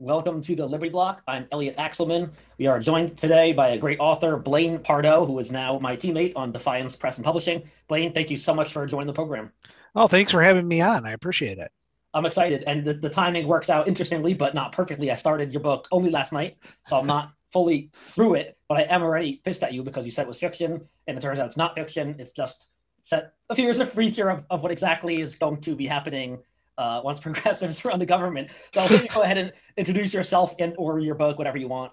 [0.00, 1.20] Welcome to the Liberty Block.
[1.28, 2.30] I'm Elliot Axelman.
[2.56, 6.32] We are joined today by a great author, Blaine Pardoe, who is now my teammate
[6.34, 7.64] on Defiance Press and Publishing.
[7.86, 9.52] Blaine, thank you so much for joining the program.
[9.94, 11.04] Oh, thanks for having me on.
[11.04, 11.70] I appreciate it.
[12.14, 15.10] I'm excited, and the, the timing works out interestingly, but not perfectly.
[15.10, 16.56] I started your book only last night,
[16.86, 20.12] so I'm not fully through it, but I am already pissed at you because you
[20.12, 22.16] said it was fiction, and it turns out it's not fiction.
[22.18, 22.70] It's just
[23.04, 26.38] set a few years of future of, of what exactly is going to be happening
[26.78, 28.48] uh, once progressives run the government.
[28.74, 31.68] So I'll let you go ahead and introduce yourself and or your book, whatever you
[31.68, 31.92] want.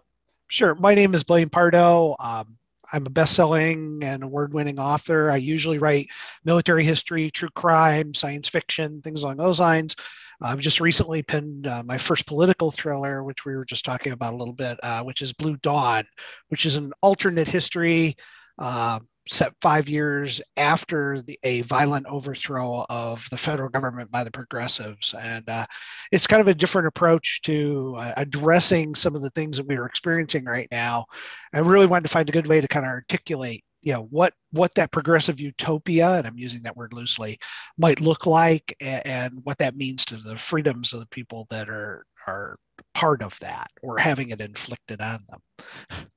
[0.49, 0.75] Sure.
[0.75, 2.15] My name is Blaine Pardoe.
[2.19, 2.57] Um,
[2.93, 5.29] I'm a best-selling and award-winning author.
[5.29, 6.07] I usually write
[6.45, 9.95] military history, true crime, science fiction, things along those lines.
[10.41, 14.33] I've just recently penned uh, my first political thriller, which we were just talking about
[14.33, 16.05] a little bit, uh, which is Blue Dawn,
[16.49, 18.15] which is an alternate history
[18.59, 18.99] uh,
[19.29, 25.13] set five years after the, a violent overthrow of the federal government by the progressives.
[25.19, 25.65] And uh,
[26.11, 29.75] it's kind of a different approach to uh, addressing some of the things that we
[29.75, 31.05] are experiencing right now.
[31.53, 34.33] I really wanted to find a good way to kind of articulate you know what
[34.51, 37.37] what that progressive utopia and i'm using that word loosely
[37.77, 41.69] might look like and, and what that means to the freedoms of the people that
[41.69, 42.57] are are
[42.93, 46.07] part of that or having it inflicted on them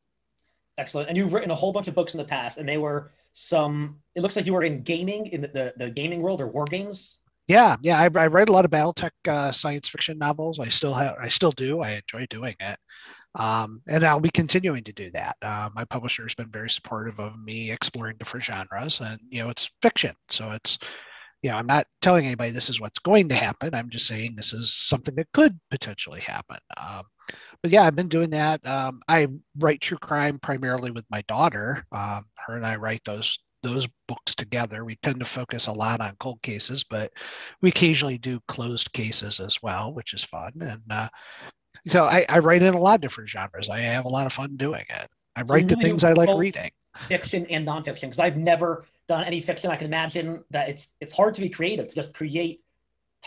[0.81, 1.09] Excellent.
[1.11, 3.97] And you've written a whole bunch of books in the past, and they were some.
[4.15, 6.65] It looks like you were in gaming in the, the, the gaming world or war
[6.65, 7.19] games.
[7.49, 7.99] Yeah, yeah.
[8.01, 10.59] I, I read a lot of BattleTech uh, science fiction novels.
[10.59, 11.17] I still have.
[11.21, 11.83] I still do.
[11.83, 12.79] I enjoy doing it,
[13.35, 15.37] um, and I'll be continuing to do that.
[15.43, 19.51] Uh, my publisher has been very supportive of me exploring different genres, and you know,
[19.51, 20.79] it's fiction, so it's
[21.43, 23.75] you know, I'm not telling anybody this is what's going to happen.
[23.75, 26.59] I'm just saying this is something that could potentially happen.
[26.77, 27.03] Um,
[27.63, 28.67] but yeah, I've been doing that.
[28.67, 31.87] Um, I write true crime primarily with my daughter.
[31.93, 34.85] Um, her and I write those those books together.
[34.85, 37.13] We tend to focus a lot on cold cases, but
[37.61, 40.53] we occasionally do closed cases as well, which is fun.
[40.61, 41.09] And uh,
[41.87, 43.69] so I, I, write in a lot of different genres.
[43.69, 45.09] I have a lot of fun doing it.
[45.37, 46.71] I write the things I like reading.
[47.09, 49.71] Fiction and nonfiction, because I've never done any fiction.
[49.71, 52.63] I can imagine that it's it's hard to be creative to just create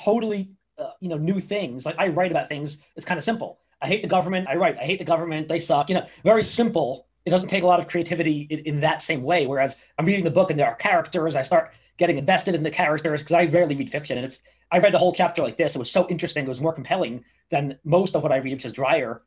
[0.02, 1.86] totally uh, you know new things.
[1.86, 2.78] Like I write about things.
[2.96, 3.60] It's kind of simple.
[3.82, 4.48] I hate the government.
[4.48, 5.50] I write, I hate the government.
[5.50, 5.90] They suck.
[5.90, 7.08] You know, very simple.
[7.26, 9.46] It doesn't take a lot of creativity in, in that same way.
[9.46, 11.36] Whereas I'm reading the book and there are characters.
[11.36, 14.18] I start getting invested in the characters because I rarely read fiction.
[14.18, 14.42] And it's,
[14.72, 15.76] I read a whole chapter like this.
[15.76, 16.46] It was so interesting.
[16.46, 19.22] It was more compelling than most of what I read, which is drier.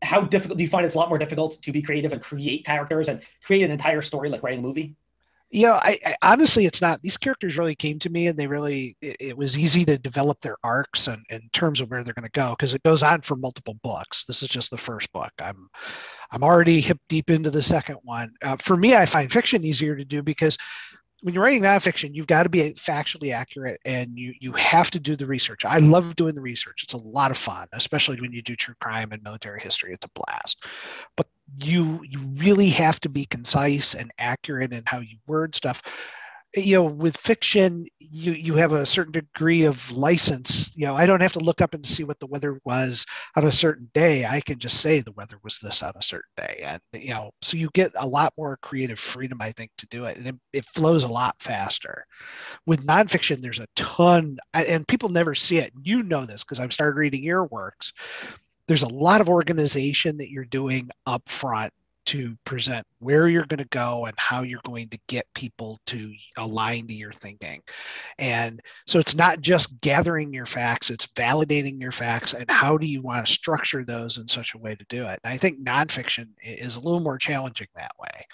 [0.00, 2.64] How difficult do you find it's a lot more difficult to be creative and create
[2.64, 4.96] characters and create an entire story like writing a movie?
[5.50, 8.46] You know I, I, honestly it's not these characters really came to me and they
[8.46, 12.14] really it, it was easy to develop their arcs and in terms of where they're
[12.14, 15.12] going to go because it goes on for multiple books this is just the first
[15.12, 15.68] book i'm
[16.30, 19.96] i'm already hip deep into the second one uh, for me i find fiction easier
[19.96, 20.56] to do because
[21.22, 24.98] when you're writing nonfiction, you've got to be factually accurate and you you have to
[24.98, 25.64] do the research.
[25.64, 26.82] I love doing the research.
[26.82, 29.92] It's a lot of fun, especially when you do true crime and military history.
[29.92, 30.64] It's a blast.
[31.16, 35.82] But you you really have to be concise and accurate in how you word stuff.
[36.56, 40.70] Eh, you know with fiction you you have a certain degree of license.
[40.76, 43.04] You know i don't have to look up and see what the weather was
[43.36, 44.24] on a certain day.
[44.26, 46.60] I can just say the weather was this on a certain day.
[46.64, 50.04] And you know so you get a lot more creative freedom i think to do
[50.06, 50.16] it.
[50.18, 52.04] And it, it flows a lot faster.
[52.66, 55.72] With nonfiction there's a ton and people never see it.
[55.82, 57.92] You know this because i've started reading your works
[58.70, 61.72] there's a lot of organization that you're doing up front
[62.06, 66.14] to present where you're going to go and how you're going to get people to
[66.36, 67.60] align to your thinking.
[68.20, 72.86] And so it's not just gathering your facts, it's validating your facts and how do
[72.86, 75.18] you want to structure those in such a way to do it.
[75.24, 78.24] And I think nonfiction is a little more challenging that way.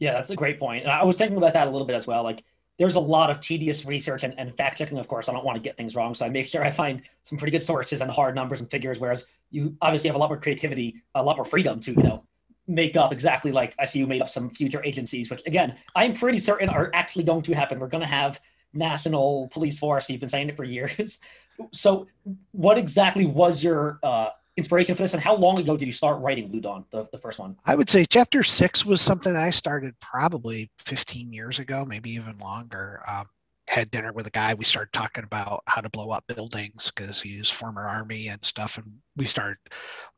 [0.00, 0.82] Yeah, that's a great point.
[0.82, 2.24] And I was thinking about that a little bit as well.
[2.24, 2.42] Like
[2.78, 4.98] there's a lot of tedious research and, and fact checking.
[4.98, 7.02] Of course, I don't want to get things wrong, so I make sure I find
[7.24, 8.98] some pretty good sources and hard numbers and figures.
[8.98, 12.24] Whereas you obviously have a lot more creativity, a lot more freedom to you know
[12.66, 16.14] make up exactly like I see you made up some future agencies, which again I'm
[16.14, 17.78] pretty certain are actually going to happen.
[17.78, 18.40] We're going to have
[18.72, 20.10] national police force.
[20.10, 21.18] You've been saying it for years.
[21.72, 22.08] so,
[22.52, 26.20] what exactly was your uh, inspiration for this, and how long ago did you start
[26.20, 27.56] writing Blue Dawn, the, the first one?
[27.64, 32.38] I would say chapter six was something I started probably 15 years ago, maybe even
[32.38, 33.02] longer.
[33.06, 33.26] Um,
[33.68, 34.54] had dinner with a guy.
[34.54, 38.44] We started talking about how to blow up buildings because he he's former army and
[38.44, 38.78] stuff.
[38.78, 38.86] And
[39.16, 39.56] we started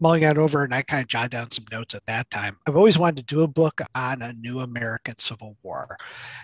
[0.01, 2.59] mulling that over, and I kind of jotted down some notes at that time.
[2.67, 5.97] I've always wanted to do a book on a new American Civil War,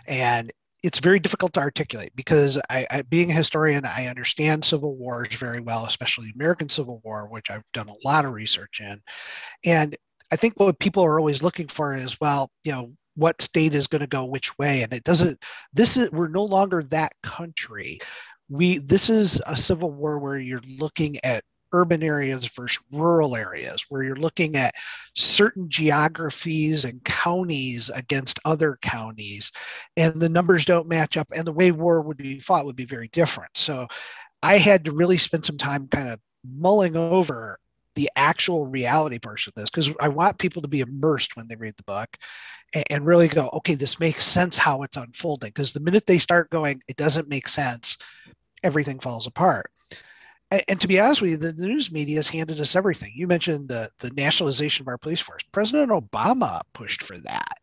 [0.06, 0.52] and
[0.82, 5.32] it's very difficult to articulate because I, I, being a historian, I understand civil wars
[5.34, 9.00] very well, especially American Civil War, which I've done a lot of research in.
[9.64, 9.96] And
[10.32, 13.86] I think what people are always looking for is, well, you know, what state is
[13.86, 15.38] going to go which way, and it doesn't.
[15.74, 18.00] This is we're no longer that country.
[18.48, 23.84] We this is a civil war where you're looking at urban areas versus rural areas,
[23.88, 24.74] where you're looking at
[25.14, 29.52] certain geographies and counties against other counties,
[29.96, 32.84] and the numbers don't match up, and the way war would be fought would be
[32.84, 33.56] very different.
[33.56, 33.86] So
[34.42, 37.58] I had to really spend some time kind of mulling over
[37.94, 41.56] the actual reality portion of this because I want people to be immersed when they
[41.56, 42.16] read the book
[42.74, 45.50] and, and really go, okay, this makes sense how it's unfolding.
[45.50, 47.96] Because the minute they start going, it doesn't make sense,
[48.62, 49.70] everything falls apart.
[50.68, 53.12] And, to be honest with you, the, the news media has handed us everything.
[53.14, 55.42] You mentioned the, the nationalization of our police force.
[55.52, 57.56] President Obama pushed for that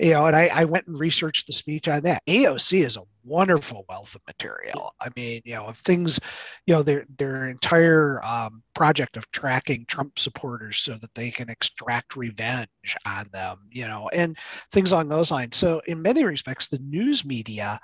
[0.00, 2.24] you know, and I, I went and researched the speech on that.
[2.26, 4.94] AOC is a wonderful wealth of material.
[4.98, 6.18] I mean, you know, of things,
[6.66, 11.50] you know, their their entire um, project of tracking Trump supporters so that they can
[11.50, 14.38] extract revenge on them, you know, and
[14.72, 15.58] things along those lines.
[15.58, 17.78] So, in many respects, the news media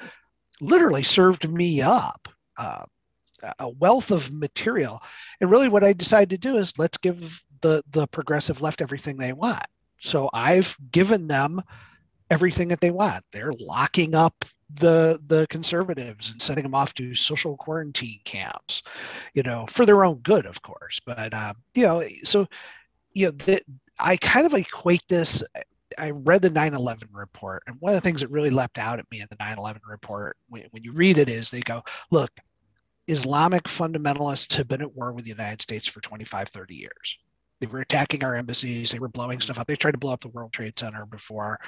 [0.62, 2.28] literally served me up.
[2.56, 2.84] Uh,
[3.58, 5.02] a wealth of material
[5.40, 9.16] and really what i decided to do is let's give the the progressive left everything
[9.16, 9.66] they want
[10.00, 11.62] so i've given them
[12.30, 13.24] everything that they want.
[13.32, 14.44] They're locking up
[14.74, 18.82] the the conservatives and sending them off to social quarantine camps,
[19.34, 21.00] you know, for their own good, of course.
[21.04, 22.46] But um, you know, so
[23.14, 23.62] you know that
[23.98, 25.42] I kind of equate this.
[25.98, 29.10] I read the 9/11 report, and one of the things that really leapt out at
[29.10, 32.30] me in the 9/11 report, when, when you read it, is they go, "Look,
[33.08, 37.18] Islamic fundamentalists have been at war with the United States for 25, 30 years.
[37.60, 38.90] They were attacking our embassies.
[38.90, 39.66] They were blowing stuff up.
[39.66, 41.58] They tried to blow up the World Trade Center before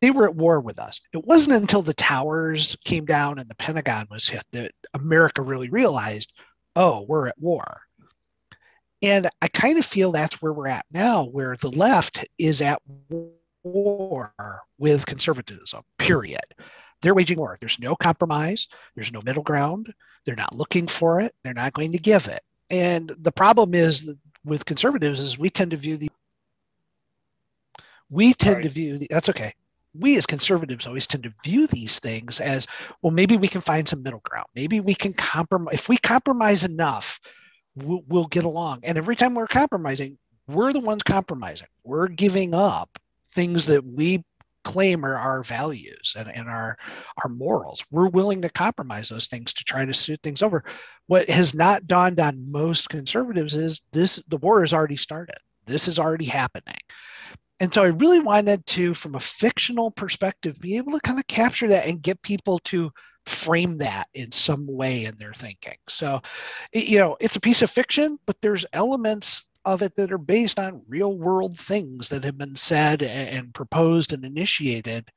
[0.00, 1.00] they were at war with us.
[1.12, 5.70] It wasn't until the towers came down and the Pentagon was hit that America really
[5.70, 6.32] realized,
[6.76, 7.80] oh, we're at war.
[9.02, 12.80] And I kind of feel that's where we're at now, where the left is at
[13.64, 16.40] war with conservatism, period.
[17.00, 17.56] They're waging war.
[17.60, 19.92] There's no compromise, there's no middle ground.
[20.28, 22.42] They're not looking for it, they're not going to give it.
[22.68, 24.12] And the problem is
[24.44, 26.10] with conservatives is we tend to view the
[28.10, 29.54] we tend to view the, that's okay.
[29.94, 32.66] We as conservatives always tend to view these things as
[33.00, 34.48] well maybe we can find some middle ground.
[34.54, 37.18] Maybe we can compromise if we compromise enough
[37.74, 38.80] we'll, we'll, get along.
[38.82, 41.68] And every time we're compromising we're the ones compromising.
[41.84, 42.98] We're giving up
[43.30, 44.24] things that we
[44.64, 46.76] claim are our values and, and our
[47.22, 47.84] our morals.
[47.90, 50.64] We're willing to compromise those things to try to suit things over.
[51.06, 55.36] What has not dawned on most conservatives is this the war has already started.
[55.66, 56.78] This is already happening.
[57.60, 61.26] And so I really wanted to, from a fictional perspective, be able to kind of
[61.26, 62.90] capture that and get people to
[63.26, 65.76] frame that in some way in their thinking.
[65.88, 66.22] So,
[66.72, 70.58] you know, it's a piece of fiction, but there's elements of it that are based
[70.58, 75.08] on real world things that have been said and proposed and initiated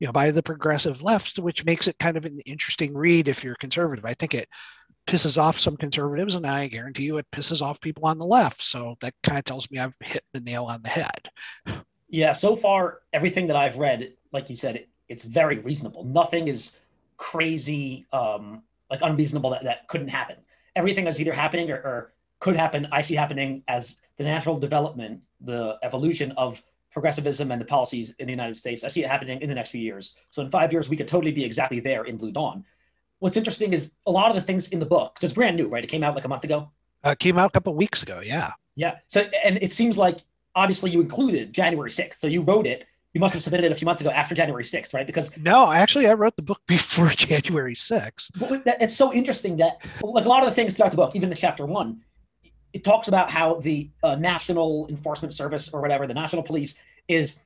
[0.00, 3.42] you know by the progressive left which makes it kind of an interesting read if
[3.42, 4.48] you're conservative i think it
[5.06, 8.60] pisses off some conservatives and i guarantee you it pisses off people on the left
[8.62, 11.30] so that kind of tells me i've hit the nail on the head
[12.08, 16.04] yeah, so far everything that I've read, like you said, it, it's very reasonable.
[16.04, 16.76] Nothing is
[17.16, 20.36] crazy, um, like unreasonable that, that couldn't happen.
[20.74, 22.88] Everything is either happening or, or could happen.
[22.92, 26.62] I see happening as the natural development, the evolution of
[26.92, 28.84] progressivism and the policies in the United States.
[28.84, 30.16] I see it happening in the next few years.
[30.30, 32.64] So in five years, we could totally be exactly there in Blue Dawn.
[33.20, 35.68] What's interesting is a lot of the things in the book, because it's brand new,
[35.68, 35.82] right?
[35.82, 36.70] It came out like a month ago.
[37.04, 38.52] Uh, came out a couple weeks ago, yeah.
[38.74, 38.98] Yeah.
[39.08, 40.18] So and it seems like
[40.54, 42.16] obviously you included January 6th.
[42.16, 42.86] So you wrote it.
[43.14, 45.06] You must have submitted it a few months ago after January 6th, right?
[45.06, 48.30] Because no, actually, I wrote the book before January 6th.
[48.80, 51.36] It's so interesting that, like a lot of the things throughout the book, even in
[51.36, 52.02] chapter one,
[52.78, 57.40] it talks about how the uh, National Enforcement Service or whatever, the National Police, is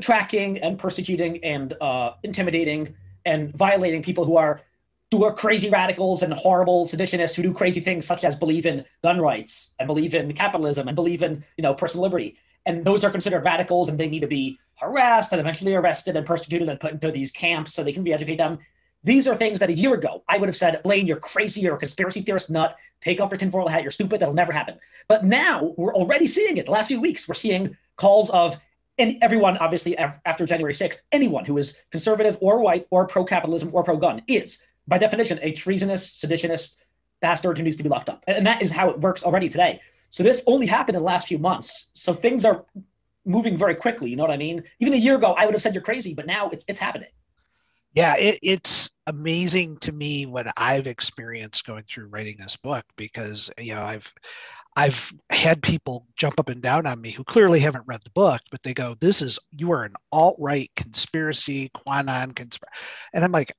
[0.00, 4.60] tracking and persecuting and uh, intimidating and violating people who are
[5.10, 8.84] who are crazy radicals and horrible seditionists who do crazy things such as believe in
[9.02, 12.36] gun rights and believe in capitalism and believe in you know personal liberty.
[12.64, 16.24] And those are considered radicals and they need to be harassed and eventually arrested and
[16.24, 18.60] persecuted and put into these camps so they can re-educate them
[19.04, 21.76] these are things that a year ago I would have said, Blaine, you're crazy, you're
[21.76, 24.78] a conspiracy theorist nut, take off your tinfoil hat, you're stupid, that'll never happen.
[25.08, 26.66] But now we're already seeing it.
[26.66, 28.60] The last few weeks, we're seeing calls of
[28.98, 33.70] and everyone, obviously, after January 6th, anyone who is conservative or white or pro capitalism
[33.74, 36.78] or pro gun is, by definition, a treasonous, seditionist
[37.20, 38.24] bastard who needs to be locked up.
[38.26, 39.80] And that is how it works already today.
[40.10, 41.90] So this only happened in the last few months.
[41.92, 42.64] So things are
[43.26, 44.08] moving very quickly.
[44.08, 44.62] You know what I mean?
[44.80, 47.08] Even a year ago, I would have said you're crazy, but now it's it's happening.
[47.96, 53.50] Yeah, it, it's amazing to me what I've experienced going through writing this book because
[53.58, 54.12] you know I've
[54.76, 58.42] I've had people jump up and down on me who clearly haven't read the book,
[58.50, 62.78] but they go, "This is you are an alt right conspiracy, QAnon conspiracy,"
[63.14, 63.54] and I'm like,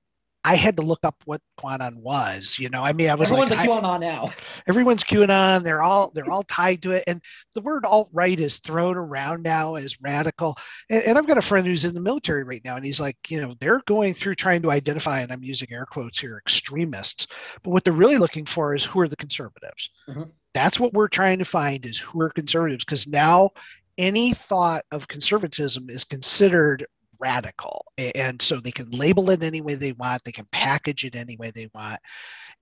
[0.48, 2.58] I had to look up what QAnon was.
[2.58, 4.32] You know, I mean, I was everyone's like, a QAnon now.
[4.68, 5.62] Everyone's QAnon.
[5.62, 7.22] They're all they're all tied to it, and
[7.54, 10.56] the word alt right is thrown around now as radical.
[10.90, 13.18] And, and, I've got a friend who's in the military right now, and he's like,
[13.28, 17.28] you know, they're going through trying to identify, and I'm using air quotes here, extremists.
[17.62, 19.90] But what they're really looking for is who are the conservatives.
[20.08, 20.30] Mm-hmm.
[20.54, 23.50] That's what we're trying to find is who are conservatives, because now
[23.98, 26.86] any thought of conservatism is considered
[27.20, 31.16] radical and so they can label it any way they want they can package it
[31.16, 32.00] any way they want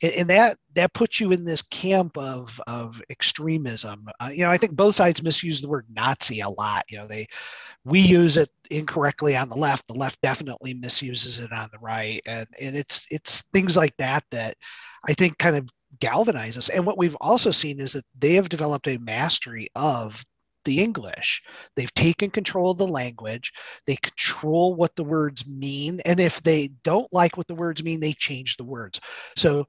[0.02, 4.08] and that that puts you in this camp of of extremism.
[4.20, 7.08] Uh, you know i think both sides misuse the word nazi a lot you know
[7.08, 7.26] they
[7.84, 12.22] we use it incorrectly on the left the left definitely misuses it on the right
[12.26, 14.56] and and it's it's things like that that
[15.08, 15.70] i think kind of
[16.00, 20.26] galvanize us and what we've also seen is that they have developed a mastery of
[20.66, 21.42] the English.
[21.76, 23.54] They've taken control of the language.
[23.88, 26.02] They control what the words mean.
[26.06, 29.00] And if they don't like what the words mean, they change the words.
[29.38, 29.66] So,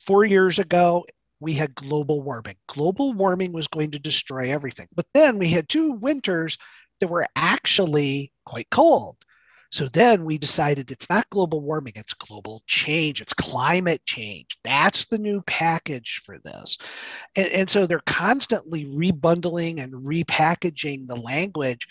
[0.00, 1.04] four years ago,
[1.40, 2.56] we had global warming.
[2.68, 4.88] Global warming was going to destroy everything.
[4.94, 6.56] But then we had two winters
[7.00, 9.16] that were actually quite cold.
[9.72, 14.58] So then we decided it's not global warming, it's global change, it's climate change.
[14.62, 16.76] That's the new package for this.
[17.36, 21.88] And, and so they're constantly rebundling and repackaging the language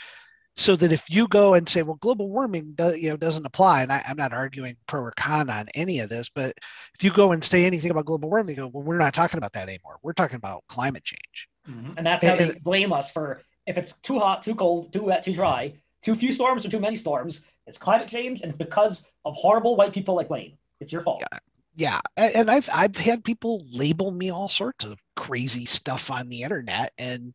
[0.58, 3.84] so that if you go and say, well, global warming do, you know, doesn't apply,
[3.84, 6.54] and I, am not arguing pro or con on any of this, but
[6.94, 9.54] if you go and say anything about global warming, go, well, we're not talking about
[9.54, 9.98] that anymore.
[10.04, 11.48] We're talking about climate change.
[11.70, 11.94] Mm-hmm.
[11.98, 15.04] And that's how and, they blame us for if it's too hot, too cold, too
[15.04, 15.74] wet, too dry,
[16.04, 17.46] too few storms or too many storms.
[17.72, 20.58] It's climate change, and it's because of horrible white people like Blaine.
[20.82, 21.24] It's your fault.
[21.32, 21.40] Yeah.
[21.74, 26.42] Yeah, and I've I've had people label me all sorts of crazy stuff on the
[26.42, 27.34] internet, and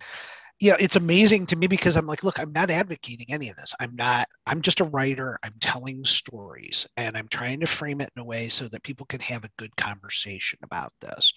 [0.61, 3.75] yeah, it's amazing to me because I'm like, look, I'm not advocating any of this.
[3.81, 4.28] I'm not.
[4.47, 5.38] I'm just a writer.
[5.43, 9.07] I'm telling stories, and I'm trying to frame it in a way so that people
[9.07, 11.33] can have a good conversation about this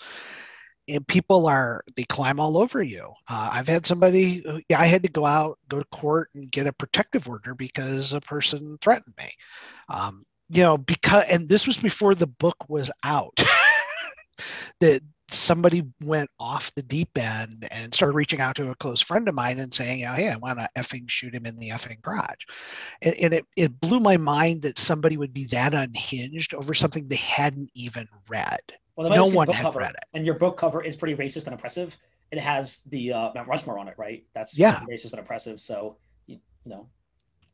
[1.07, 3.11] people are they climb all over you.
[3.29, 6.67] Uh, I've had somebody, yeah, I had to go out, go to court, and get
[6.67, 9.31] a protective order because a person threatened me.
[9.89, 13.39] Um, you know, because and this was before the book was out.
[14.79, 19.27] that somebody went off the deep end and started reaching out to a close friend
[19.27, 22.01] of mine and saying, oh, "Hey, I want to effing shoot him in the effing
[22.01, 22.45] garage,"
[23.01, 27.07] and, and it it blew my mind that somebody would be that unhinged over something
[27.07, 28.61] they hadn't even read.
[28.99, 30.03] Well, no one had cover, read it.
[30.13, 31.97] And your book cover is pretty racist and oppressive.
[32.31, 34.25] It has the uh, Mount Rushmore on it, right?
[34.35, 35.61] That's yeah, racist and oppressive.
[35.61, 35.95] So
[36.27, 36.89] you, you know.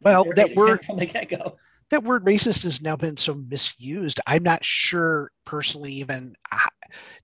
[0.02, 1.56] Well, that word from the get go.
[1.92, 4.20] That word racist has now been so misused.
[4.26, 6.58] I'm not sure personally even uh,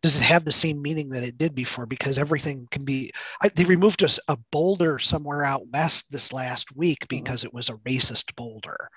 [0.04, 3.10] does it have the same meaning that it did before because everything can be
[3.42, 7.24] I, they removed a, a boulder somewhere out west this last week mm-hmm.
[7.24, 7.48] because mm-hmm.
[7.48, 8.88] it was a racist boulder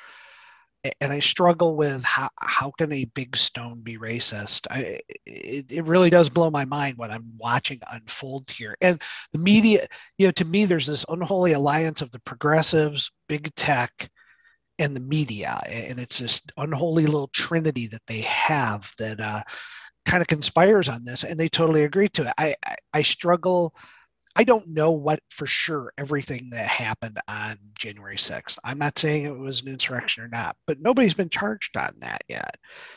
[1.00, 4.66] and I struggle with how how can a big stone be racist?
[4.70, 8.76] I it, it really does blow my mind what I'm watching unfold here.
[8.80, 9.00] And
[9.32, 9.86] the media,
[10.18, 14.10] you know, to me, there's this unholy alliance of the progressives, big tech,
[14.78, 19.42] and the media, and it's this unholy little trinity that they have that uh,
[20.04, 22.34] kind of conspires on this, and they totally agree to it.
[22.38, 23.74] I, I, I struggle
[24.36, 28.58] I don't know what for sure everything that happened on January 6th.
[28.64, 32.24] I'm not saying it was an insurrection or not, but nobody's been charged on that
[32.28, 32.56] yet.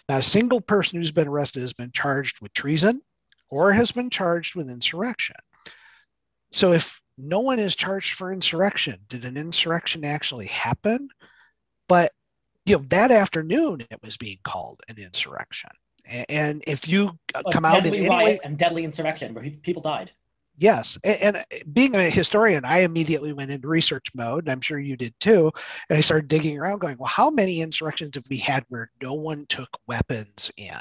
[0.09, 3.01] Now, a single person who's been arrested has been charged with treason
[3.49, 5.35] or has been charged with insurrection.
[6.51, 11.09] So if no one is charged for insurrection, did an insurrection actually happen?
[11.87, 12.11] But
[12.65, 15.69] you know, that afternoon it was being called an insurrection.
[16.29, 20.11] And if you uh, come out in any way, and deadly insurrection where people died
[20.57, 24.97] yes and, and, being a historian i immediately went into research mode i'm sure you
[24.97, 25.51] did too
[25.89, 29.13] and i started digging around going well how many insurrections have we had where no
[29.13, 30.75] one took weapons in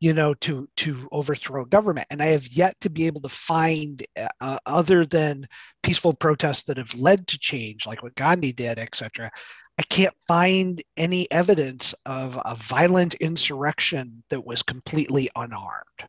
[0.00, 2.06] you know to to overthrow government?
[2.10, 4.04] And i have yet to be able to find
[4.40, 5.46] uh, other than
[5.82, 9.30] peaceful protests that have led to change like what gandhi did etc
[9.78, 16.08] i can't find any evidence of a violent insurrection that was completely unarmed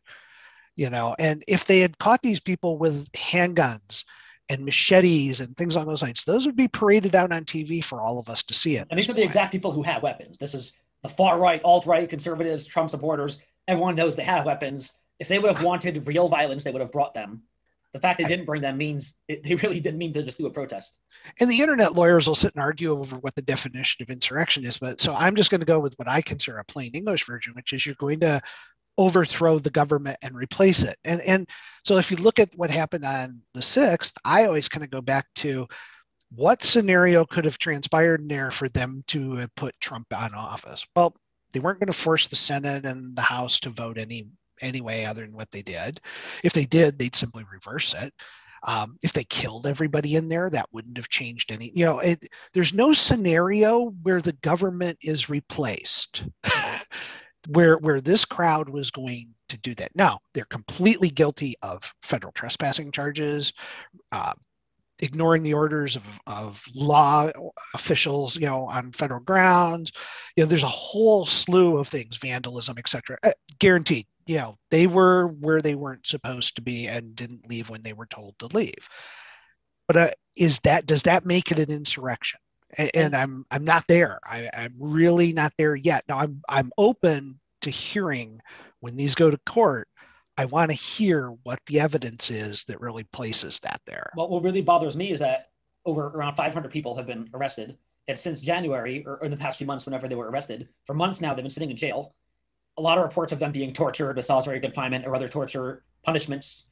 [0.76, 4.04] you know and if they had caught these people with handguns
[4.48, 8.00] and machetes and things on those lines those would be paraded out on tv for
[8.00, 10.36] all of us to see it and these are the exact people who have weapons
[10.38, 15.28] this is the far right alt-right conservatives trump supporters everyone knows they have weapons if
[15.28, 17.42] they would have wanted real violence they would have brought them
[17.92, 20.46] the fact they didn't bring them means it, they really didn't mean to just do
[20.46, 20.98] a protest.
[21.40, 24.78] And the internet lawyers will sit and argue over what the definition of insurrection is.
[24.78, 27.52] But so I'm just going to go with what I consider a plain English version,
[27.54, 28.40] which is you're going to
[28.98, 30.96] overthrow the government and replace it.
[31.04, 31.48] And and
[31.84, 35.00] so if you look at what happened on the 6th, I always kind of go
[35.00, 35.66] back to
[36.34, 40.86] what scenario could have transpired in there for them to put Trump on office?
[40.96, 41.14] Well,
[41.52, 44.28] They weren't going to force the Senate and the House to vote any
[44.62, 46.00] anyway other than what they did.
[46.42, 48.14] If they did, they'd simply reverse it.
[48.64, 51.72] Um, if they killed everybody in there, that wouldn't have changed any.
[51.74, 56.24] You know, it, there's no scenario where the government is replaced,
[57.48, 59.94] where where this crowd was going to do that.
[59.94, 63.52] Now they're completely guilty of federal trespassing charges,
[64.12, 64.32] uh,
[65.00, 67.30] ignoring the orders of, of law
[67.74, 69.92] officials, you know, on federal grounds.
[70.36, 73.18] You know, there's a whole slew of things, vandalism, etc.
[73.22, 77.70] Uh, guaranteed you know they were where they weren't supposed to be and didn't leave
[77.70, 78.88] when they were told to leave
[79.88, 82.38] but uh, is that does that make it an insurrection
[82.78, 84.18] and, and i'm i'm not there.
[84.24, 86.04] I, i'm really not there yet.
[86.08, 88.40] Now i'm i'm open to hearing
[88.80, 89.88] when these go to court.
[90.38, 94.10] I want to hear what the evidence is that really places that there.
[94.16, 95.50] Well what really bothers me is that
[95.84, 97.76] over around 500 people have been arrested.
[98.08, 100.94] And since january or, or in the past few months whenever they were arrested for
[100.94, 102.14] months now they've been sitting in jail.
[102.78, 106.64] A lot of reports of them being tortured with solitary confinement or other torture punishments,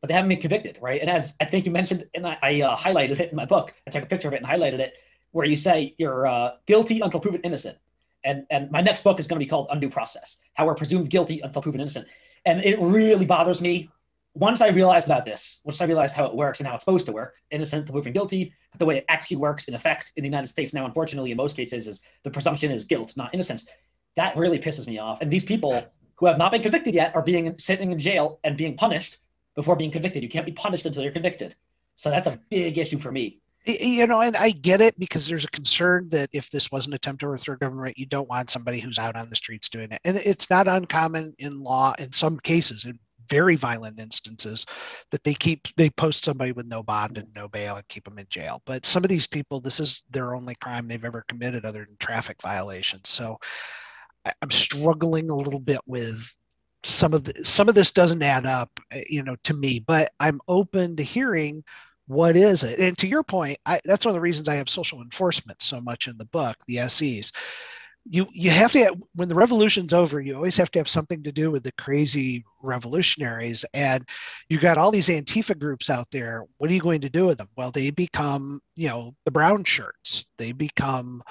[0.00, 1.00] but they haven't been convicted, right?
[1.00, 3.74] And as I think you mentioned, and I, I uh, highlighted it in my book,
[3.86, 4.94] I took a picture of it and highlighted it,
[5.32, 7.78] where you say you're uh, guilty until proven innocent.
[8.24, 11.08] And, and my next book is going to be called Undue Process How We're Presumed
[11.08, 12.06] Guilty Until Proven Innocent.
[12.44, 13.90] And it really bothers me.
[14.34, 17.06] Once I realized about this, once I realized how it works and how it's supposed
[17.06, 20.22] to work, innocent until proven guilty, but the way it actually works in effect in
[20.22, 23.66] the United States now, unfortunately, in most cases, is the presumption is guilt, not innocence
[24.16, 25.20] that really pisses me off.
[25.20, 25.82] And these people
[26.16, 29.18] who have not been convicted yet are being sitting in jail and being punished
[29.54, 30.22] before being convicted.
[30.22, 31.54] You can't be punished until you're convicted.
[31.96, 33.40] So that's a big issue for me.
[33.66, 36.94] You know, and I get it because there's a concern that if this was an
[36.94, 40.00] attempt to overthrow government, you don't want somebody who's out on the streets doing it.
[40.04, 42.98] And it's not uncommon in law in some cases, in
[43.28, 44.64] very violent instances,
[45.10, 48.18] that they keep they post somebody with no bond and no bail and keep them
[48.18, 48.62] in jail.
[48.64, 51.96] But some of these people, this is their only crime they've ever committed other than
[51.98, 53.10] traffic violations.
[53.10, 53.38] So
[54.40, 56.34] I'm struggling a little bit with
[56.82, 59.80] some of the, some of this doesn't add up, eh, you know, to me.
[59.80, 61.62] But I'm open to hearing
[62.10, 62.80] what is it.
[62.80, 65.80] And to your point, I, that's one of the reasons I have social enforcement so
[65.80, 67.30] much in the book, the SEs.
[68.04, 71.22] You you have to have, when the revolution's over, you always have to have something
[71.22, 73.64] to do with the crazy revolutionaries.
[73.74, 74.04] And
[74.48, 76.46] you got all these Antifa groups out there.
[76.58, 77.48] What are you going to do with them?
[77.56, 80.24] Well, they become, you know, the brown shirts.
[80.36, 81.22] They become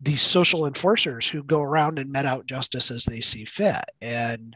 [0.00, 4.54] these social enforcers who go around and met out justice as they see fit and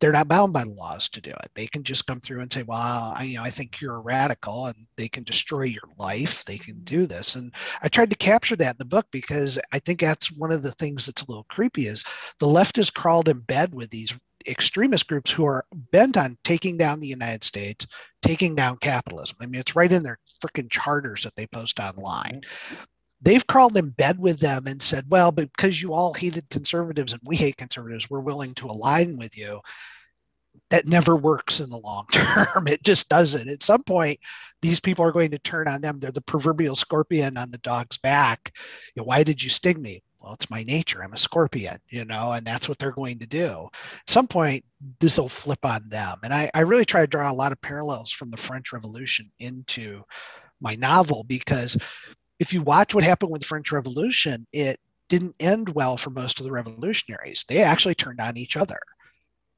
[0.00, 1.50] they're not bound by the laws to do it.
[1.54, 4.00] They can just come through and say well I, you know i think you're a
[4.00, 6.44] radical and they can destroy your life.
[6.44, 7.34] They can do this.
[7.36, 10.62] And i tried to capture that in the book because i think that's one of
[10.62, 12.04] the things that's a little creepy is
[12.40, 14.14] the left has crawled in bed with these
[14.46, 17.86] extremist groups who are bent on taking down the united states
[18.22, 19.36] taking down capitalism.
[19.40, 22.42] I mean it's right in their freaking charters that they post online
[23.20, 27.22] they've crawled in bed with them and said, well, because you all hated conservatives and
[27.24, 29.60] we hate conservatives, we're willing to align with you.
[30.70, 32.66] That never works in the long term.
[32.66, 33.48] It just doesn't.
[33.48, 34.18] At some point,
[34.62, 36.00] these people are going to turn on them.
[36.00, 38.52] They're the proverbial scorpion on the dog's back.
[38.94, 40.02] You know, why did you sting me?
[40.20, 41.04] Well, it's my nature.
[41.04, 43.68] I'm a scorpion, you know, and that's what they're going to do.
[43.72, 44.64] At some point,
[44.98, 46.18] this will flip on them.
[46.24, 49.30] And I, I really try to draw a lot of parallels from the French Revolution
[49.38, 50.02] into
[50.60, 51.76] my novel because
[52.38, 56.40] if you watch what happened with the French Revolution, it didn't end well for most
[56.40, 57.44] of the revolutionaries.
[57.48, 58.80] They actually turned on each other.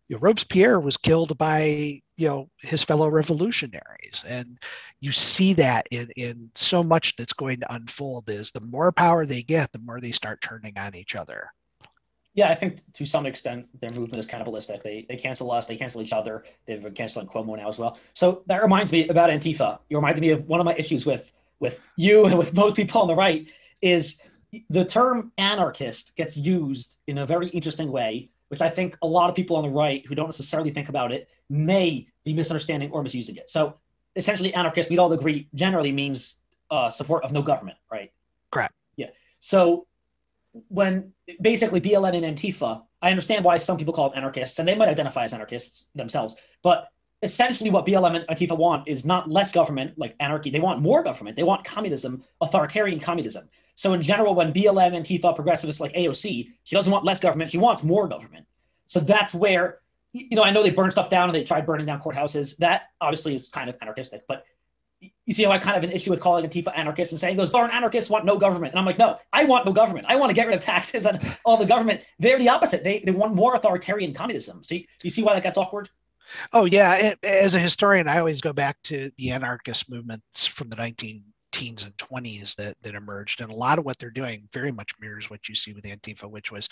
[0.08, 4.58] You know, Robespierre was killed by you know his fellow revolutionaries, and
[5.00, 8.30] you see that in in so much that's going to unfold.
[8.30, 11.50] Is the more power they get, the more they start turning on each other.
[12.34, 14.82] Yeah, I think to some extent their movement is cannibalistic.
[14.82, 16.44] They they cancel us, they cancel each other.
[16.66, 17.98] They've been canceling Cuomo now as well.
[18.14, 19.80] So that reminds me about Antifa.
[19.90, 23.00] You reminded me of one of my issues with with you and with most people
[23.00, 24.20] on the right is
[24.70, 29.28] the term anarchist gets used in a very interesting way, which I think a lot
[29.28, 33.02] of people on the right who don't necessarily think about it may be misunderstanding or
[33.02, 33.50] misusing it.
[33.50, 33.74] So
[34.16, 36.38] essentially, anarchist, we'd all agree, generally means
[36.70, 38.12] uh, support of no government, right?
[38.50, 38.74] Correct.
[38.96, 39.08] Yeah.
[39.40, 39.86] So
[40.68, 44.74] when basically BLM and Antifa, I understand why some people call them anarchists, and they
[44.74, 46.88] might identify as anarchists themselves, but
[47.22, 50.50] essentially what BLM and Antifa want is not less government, like anarchy.
[50.50, 51.36] They want more government.
[51.36, 53.48] They want communism, authoritarian communism.
[53.74, 57.50] So in general, when BLM, and Antifa, progressivists like AOC, she doesn't want less government.
[57.50, 58.46] She wants more government.
[58.86, 59.80] So that's where,
[60.12, 62.56] you know, I know they burned stuff down and they tried burning down courthouses.
[62.58, 64.44] That obviously is kind of anarchistic, but
[65.26, 67.50] you see how I kind of an issue with calling Antifa anarchists and saying those
[67.50, 68.72] darn anarchists want no government.
[68.72, 70.06] And I'm like, no, I want no government.
[70.08, 72.00] I want to get rid of taxes and all the government.
[72.18, 72.82] They're the opposite.
[72.82, 74.62] They, they want more authoritarian communism.
[74.68, 75.90] You, you see why that gets awkward?
[76.52, 80.76] Oh yeah, as a historian, I always go back to the anarchist movements from the
[80.76, 84.70] 19 teens and 20s that that emerged and a lot of what they're doing very
[84.70, 86.68] much mirrors what you see with antifa which was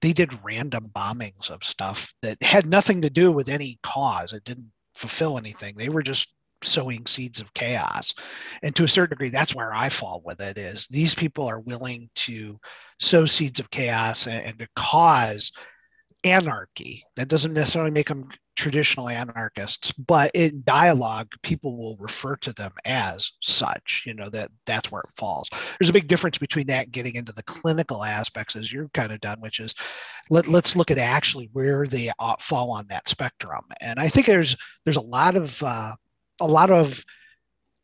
[0.00, 4.32] they did random bombings of stuff that had nothing to do with any cause.
[4.32, 5.74] It didn't fulfill anything.
[5.76, 8.14] They were just sowing seeds of chaos.
[8.62, 11.60] And to a certain degree that's where i fall with it is these people are
[11.60, 12.58] willing to
[13.00, 15.52] sow seeds of chaos and, and to cause
[16.24, 17.04] anarchy.
[17.16, 22.72] That doesn't necessarily make them traditional anarchists but in dialogue people will refer to them
[22.84, 25.48] as such you know that that's where it falls.
[25.78, 29.20] There's a big difference between that getting into the clinical aspects as you're kind of
[29.20, 29.74] done which is
[30.30, 33.64] let, let's look at actually where they fall on that spectrum.
[33.80, 35.94] And i think there's there's a lot of uh,
[36.40, 37.04] a lot of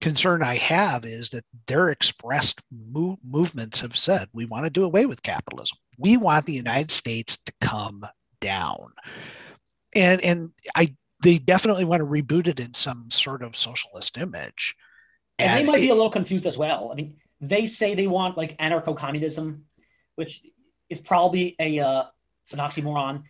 [0.00, 4.84] concern I have is that their expressed move, movements have said we want to do
[4.84, 5.76] away with capitalism.
[5.98, 8.06] We want the United States to come
[8.40, 8.92] down,
[9.94, 14.74] and and I they definitely want to reboot it in some sort of socialist image.
[15.38, 16.90] And, and they might it, be a little confused as well.
[16.90, 19.64] I mean, they say they want like anarcho-communism,
[20.16, 20.42] which
[20.88, 22.04] is probably a uh,
[22.52, 23.22] an oxymoron.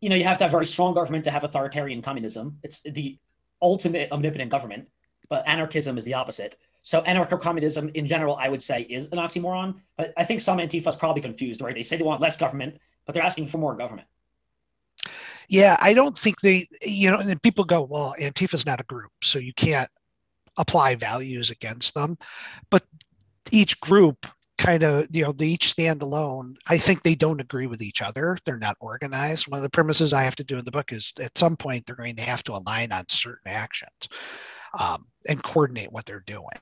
[0.00, 2.58] You know, you have to have very strong government to have authoritarian communism.
[2.62, 3.18] It's the
[3.60, 4.88] ultimate omnipotent government,
[5.28, 6.56] but anarchism is the opposite.
[6.82, 9.74] So anarcho-communism in general, I would say, is an oxymoron.
[9.96, 11.74] But I think some Antifa's probably confused, right?
[11.74, 14.06] They say they want less government, but they're asking for more government.
[15.48, 19.12] Yeah, I don't think they, you know, and people go, well, Antifa's not a group,
[19.22, 19.90] so you can't
[20.58, 22.18] apply values against them.
[22.70, 22.84] But
[23.50, 24.26] each group
[24.58, 26.56] kind of you know they each stand alone.
[26.66, 28.36] I think they don't agree with each other.
[28.44, 29.48] They're not organized.
[29.48, 31.86] One of the premises i have to do in the book is at some point
[31.86, 34.08] they're going to have to align on certain actions
[34.78, 36.58] um, and coordinate what they're doing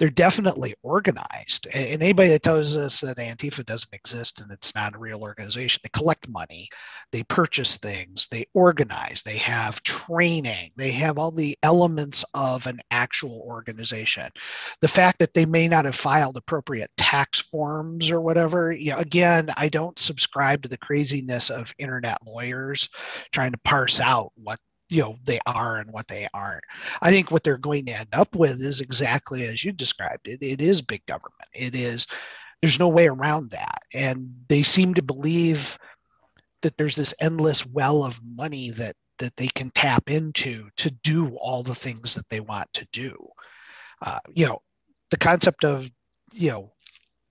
[0.00, 1.66] they're definitely organized.
[1.74, 5.78] And anybody that tells us that Antifa doesn't exist and it's not a real organization,
[5.84, 6.70] they collect money,
[7.12, 12.80] they purchase things, they organize, they have training, they have all the elements of an
[12.90, 14.30] actual organization.
[14.80, 18.98] The fact that they may not have filed appropriate tax forms or whatever, you know,
[18.98, 22.88] again, I don't subscribe to the craziness of internet lawyers
[23.32, 24.58] trying to parse out what
[24.90, 26.64] you know they are and what they aren't.
[27.00, 30.28] I think what they're going to end up with is exactly as you described.
[30.28, 31.48] It it is big government.
[31.54, 32.06] It is
[32.60, 33.78] there's no way around that.
[33.94, 35.78] And they seem to believe
[36.62, 41.36] that there's this endless well of money that that they can tap into to do
[41.36, 43.14] all the things that they want to do.
[44.02, 44.60] Uh, you know
[45.10, 45.90] the concept of
[46.32, 46.72] you know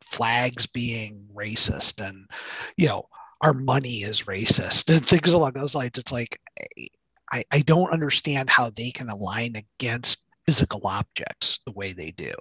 [0.02, 2.26] flags being racist and
[2.78, 3.08] you know
[3.42, 5.98] our money is racist and things along those lines.
[5.98, 6.40] It's like
[7.32, 12.34] I, I don't understand how they can align against physical objects the way they do.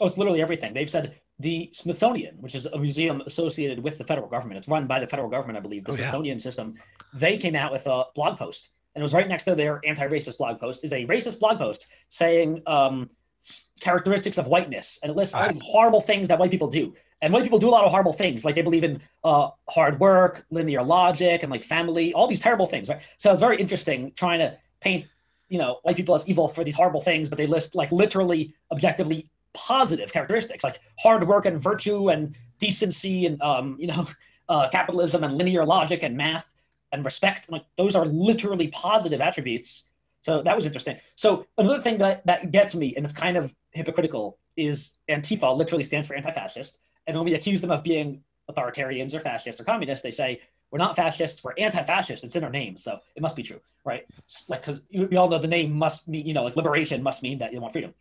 [0.00, 0.74] Oh, it's literally everything.
[0.74, 4.86] They've said the Smithsonian, which is a museum associated with the federal government, it's run
[4.86, 6.42] by the federal government, I believe, the oh, Smithsonian yeah.
[6.42, 6.74] system.
[7.14, 10.38] They came out with a blog post, and it was right next to their anti-racist
[10.38, 10.84] blog post.
[10.84, 13.10] Is a racist blog post saying um,
[13.80, 16.94] characteristics of whiteness, and it lists all these horrible things that white people do.
[17.22, 19.98] And white people do a lot of horrible things, like they believe in uh, hard
[19.98, 23.00] work, linear logic, and like family, all these terrible things, right?
[23.16, 25.06] So it's very interesting trying to paint,
[25.48, 28.54] you know, white people as evil for these horrible things, but they list like literally,
[28.70, 34.06] objectively positive characteristics, like hard work and virtue and decency and um, you know,
[34.48, 36.46] uh, capitalism and linear logic and math
[36.92, 37.50] and respect.
[37.50, 39.84] Like those are literally positive attributes.
[40.22, 40.98] So that was interesting.
[41.16, 45.84] So another thing that that gets me, and it's kind of hypocritical, is Antifa literally
[45.84, 46.78] stands for anti-fascist.
[47.06, 50.40] And when we accuse them of being authoritarians or fascists or communists, they say,
[50.70, 52.24] we're not fascists, we're anti-fascist.
[52.24, 54.06] It's in our name, so it must be true, right?
[54.48, 57.38] Like, because we all know the name must mean, you know, like liberation must mean
[57.38, 57.94] that you want freedom.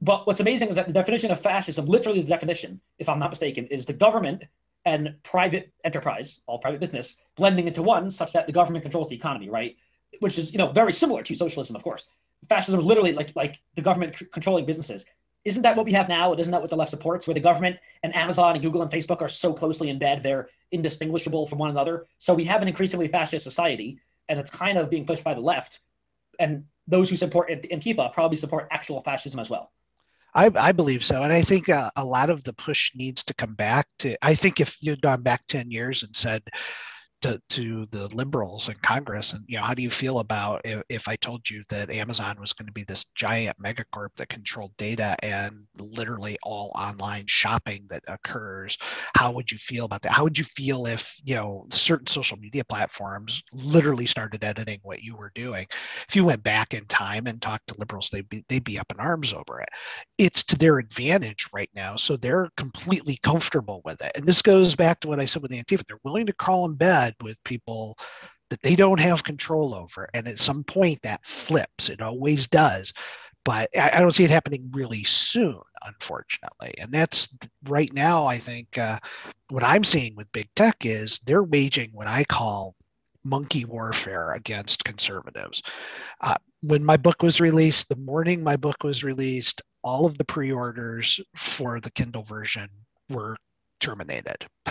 [0.00, 3.30] But what's amazing is that the definition of fascism, literally the definition, if I'm not
[3.30, 4.44] mistaken, is the government
[4.84, 9.16] and private enterprise, all private business, blending into one, such that the government controls the
[9.16, 9.76] economy, right?
[10.20, 12.06] Which is, you know, very similar to socialism, of course.
[12.48, 15.06] Fascism is literally like like the government c- controlling businesses
[15.44, 16.32] isn't that what we have now?
[16.34, 19.20] Isn't that what the left supports, where the government and Amazon and Google and Facebook
[19.20, 22.06] are so closely in bed, they're indistinguishable from one another?
[22.18, 25.40] So we have an increasingly fascist society, and it's kind of being pushed by the
[25.40, 25.80] left.
[26.38, 29.70] And those who support Antifa probably support actual fascism as well.
[30.34, 31.22] I, I believe so.
[31.22, 34.34] And I think uh, a lot of the push needs to come back to, I
[34.34, 36.42] think if you'd gone back 10 years and said,
[37.24, 39.32] to, to the liberals in Congress.
[39.32, 42.36] And, you know, how do you feel about if, if I told you that Amazon
[42.38, 47.86] was going to be this giant megacorp that controlled data and literally all online shopping
[47.88, 48.76] that occurs?
[49.16, 50.12] How would you feel about that?
[50.12, 55.02] How would you feel if, you know, certain social media platforms literally started editing what
[55.02, 55.66] you were doing?
[56.06, 58.92] If you went back in time and talked to liberals, they'd be, they'd be up
[58.92, 59.68] in arms over it.
[60.18, 61.96] It's to their advantage right now.
[61.96, 64.12] So they're completely comfortable with it.
[64.14, 65.86] And this goes back to what I said with Antifa.
[65.86, 67.98] They're willing to crawl in bed with people
[68.50, 70.08] that they don't have control over.
[70.14, 72.92] And at some point that flips, it always does.
[73.44, 76.72] but I, I, don't see it happening really soon, unfortunately.
[76.78, 77.28] And that's
[77.64, 78.98] right now, I think uh,
[79.50, 82.74] what I'm seeing with big tech is they're waging what I call
[83.24, 85.62] monkey warfare against conservatives.
[86.20, 90.24] Uh, when my book was released, the morning my book was released, all of the
[90.24, 92.68] pre orders for the Kindle version
[93.10, 93.36] were
[93.80, 94.46] terminated.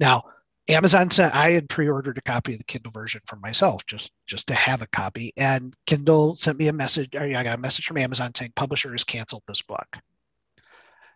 [0.00, 0.24] now,
[0.68, 4.46] Amazon sent I had pre-ordered a copy of the Kindle version for myself just just
[4.46, 7.98] to have a copy and Kindle sent me a message I got a message from
[7.98, 9.86] Amazon saying publisher has canceled this book.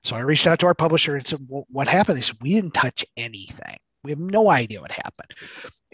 [0.04, 2.18] So I reached out to our publisher and said, well, what happened?
[2.18, 3.76] They said, we didn't touch anything.
[4.04, 5.34] We have no idea what happened.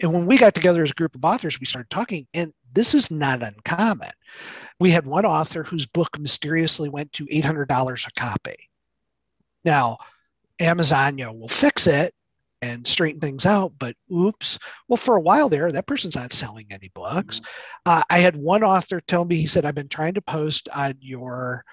[0.01, 2.93] And when we got together as a group of authors, we started talking, and this
[2.93, 4.11] is not uncommon.
[4.79, 8.55] We had one author whose book mysteriously went to $800 a copy.
[9.63, 9.97] Now,
[10.59, 12.13] Amazon, you know, will fix it
[12.61, 13.73] and straighten things out.
[13.77, 17.39] But oops, well, for a while there, that person's not selling any books.
[17.39, 17.99] Mm-hmm.
[17.99, 20.95] Uh, I had one author tell me, he said, I've been trying to post on
[20.99, 21.63] your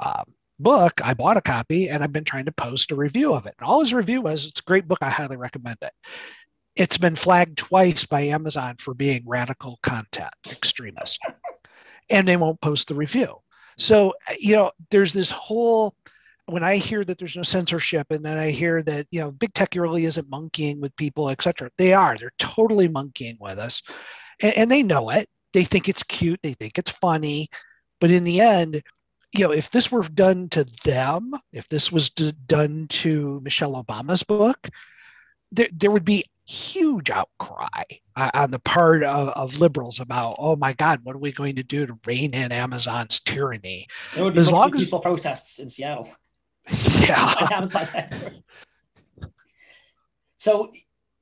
[0.00, 0.24] um,
[0.58, 1.00] book.
[1.02, 3.54] I bought a copy and I've been trying to post a review of it.
[3.58, 4.98] And all his review was, it's a great book.
[5.02, 5.92] I highly recommend it.
[6.74, 11.18] It's been flagged twice by Amazon for being radical content extremist,
[12.10, 13.36] and they won't post the review.
[13.76, 15.94] So, you know, there's this whole
[16.46, 19.54] when I hear that there's no censorship and then I hear that, you know, big
[19.54, 22.16] tech really isn't monkeying with people, et cetera, they are.
[22.16, 23.82] They're totally monkeying with us.
[24.42, 25.28] And, and they know it.
[25.52, 26.40] They think it's cute.
[26.42, 27.48] They think it's funny.
[28.00, 28.82] But in the end,
[29.32, 34.22] you know, if this were done to them, if this was done to Michelle Obama's
[34.22, 34.68] book,
[35.52, 37.82] there, there would be huge outcry
[38.16, 41.56] uh, on the part of, of, liberals about, oh my God, what are we going
[41.56, 43.86] to do to rein in Amazon's tyranny?
[44.14, 46.10] There would be as long as peaceful protests in Seattle.
[47.02, 47.66] Yeah.
[50.38, 50.70] so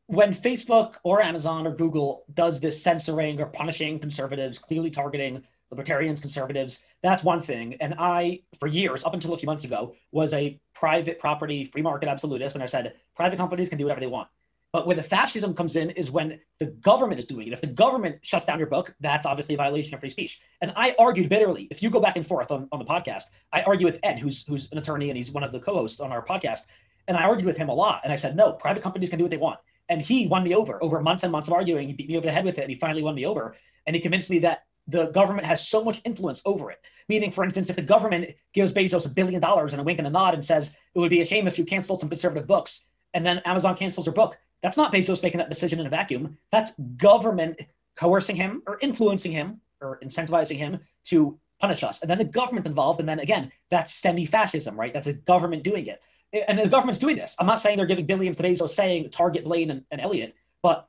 [0.06, 6.20] when Facebook or Amazon or Google does this censoring or punishing conservatives, clearly targeting libertarians,
[6.20, 7.76] conservatives, that's one thing.
[7.80, 11.82] And I, for years, up until a few months ago, was a private property free
[11.82, 12.56] market absolutist.
[12.56, 14.28] And I said private companies can do whatever they want.
[14.72, 17.52] But where the fascism comes in is when the government is doing it.
[17.52, 20.40] If the government shuts down your book, that's obviously a violation of free speech.
[20.60, 21.66] And I argued bitterly.
[21.70, 24.46] If you go back and forth on, on the podcast, I argue with Ed, who's
[24.46, 26.60] who's an attorney and he's one of the co-hosts on our podcast.
[27.08, 28.02] And I argued with him a lot.
[28.04, 29.58] And I said, no, private companies can do what they want.
[29.88, 31.88] And he won me over over months and months of arguing.
[31.88, 32.62] He beat me over the head with it.
[32.62, 33.56] And he finally won me over.
[33.86, 36.78] And he convinced me that the government has so much influence over it.
[37.08, 40.06] Meaning, for instance, if the government gives Bezos a billion dollars and a wink and
[40.06, 42.82] a nod and says it would be a shame if you canceled some conservative books,
[43.14, 46.36] and then Amazon cancels your book, that's not Bezos making that decision in a vacuum.
[46.52, 47.60] That's government
[47.96, 52.00] coercing him or influencing him or incentivizing him to punish us.
[52.00, 53.00] And then the government involved.
[53.00, 54.92] And then again, that's semi fascism, right?
[54.92, 56.00] That's a government doing it.
[56.48, 57.34] And the government's doing this.
[57.38, 60.88] I'm not saying they're giving billions to Bezos saying target Blaine and, and Elliott, but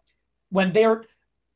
[0.49, 1.03] when they're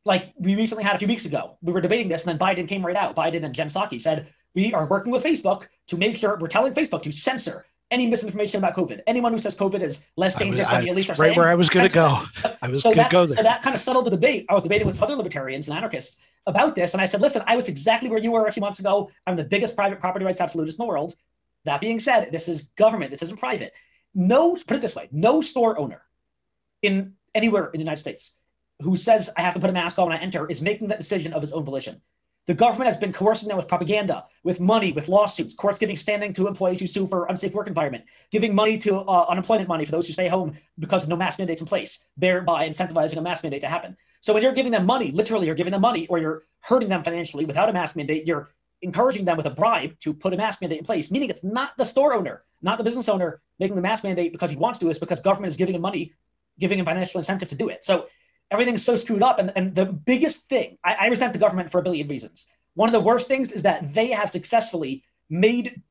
[0.06, 2.68] like we recently had a few weeks ago, we were debating this, and then Biden
[2.68, 3.16] came right out.
[3.16, 6.74] Biden and Jen Psaki said, We are working with Facebook to make sure we're telling
[6.74, 9.02] Facebook to censor any misinformation about COVID.
[9.08, 11.30] Anyone who says COVID is less dangerous than the elites are right saying.
[11.30, 12.24] Right where I was going to go.
[12.62, 13.38] I was so going to go there.
[13.38, 14.46] So that kind of settled the debate.
[14.50, 16.94] I was debating with other libertarians and anarchists about this.
[16.94, 19.10] And I said, listen, I was exactly where you were a few months ago.
[19.26, 21.16] I'm the biggest private property rights absolutist in the world.
[21.64, 23.12] That being said, this is government.
[23.12, 23.72] This isn't private.
[24.14, 26.02] No, put it this way, no store owner
[26.82, 28.34] in anywhere in the United States
[28.82, 31.00] who says I have to put a mask on when I enter is making that
[31.00, 32.02] decision of his own volition.
[32.48, 36.32] The government has been coercing them with propaganda, with money, with lawsuits, courts giving standing
[36.34, 39.92] to employees who sue for unsafe work environment, giving money to uh, unemployment money for
[39.92, 43.62] those who stay home because no mask mandates in place, thereby incentivizing a mask mandate
[43.62, 43.98] to happen.
[44.22, 47.04] So when you're giving them money, literally you're giving them money or you're hurting them
[47.04, 48.50] financially without a mask mandate, you're
[48.82, 51.76] encouraging them with a bribe to put a mask mandate in place, meaning it's not
[51.78, 54.90] the store owner, not the business owner making the mask mandate because he wants to,
[54.90, 56.14] it's because government is giving him money,
[56.60, 57.84] giving him financial incentive to do it.
[57.84, 58.08] So
[58.52, 59.40] everything's so screwed up.
[59.40, 62.48] And, and the biggest thing, I, I resent the government for a billion reasons.
[62.74, 65.82] One of the worst things is that they have successfully made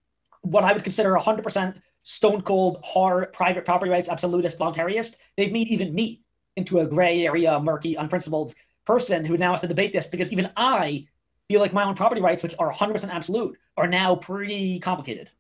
[0.43, 5.17] what I would consider 100% stone cold, hard private property rights absolutist voluntarist.
[5.37, 6.21] They've made even me
[6.57, 10.51] into a gray area, murky, unprincipled person who now has to debate this because even
[10.57, 11.07] I
[11.49, 15.31] feel like my own property rights, which are 100% absolute, are now pretty complicated.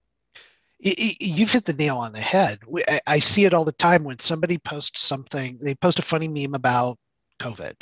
[0.80, 2.60] You've hit the nail on the head.
[3.06, 6.54] I see it all the time when somebody posts something, they post a funny meme
[6.54, 6.98] about
[7.40, 7.74] COVID.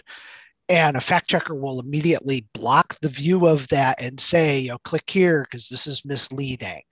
[0.69, 4.79] And a fact checker will immediately block the view of that and say, you know,
[4.85, 6.83] click here because this is misleading.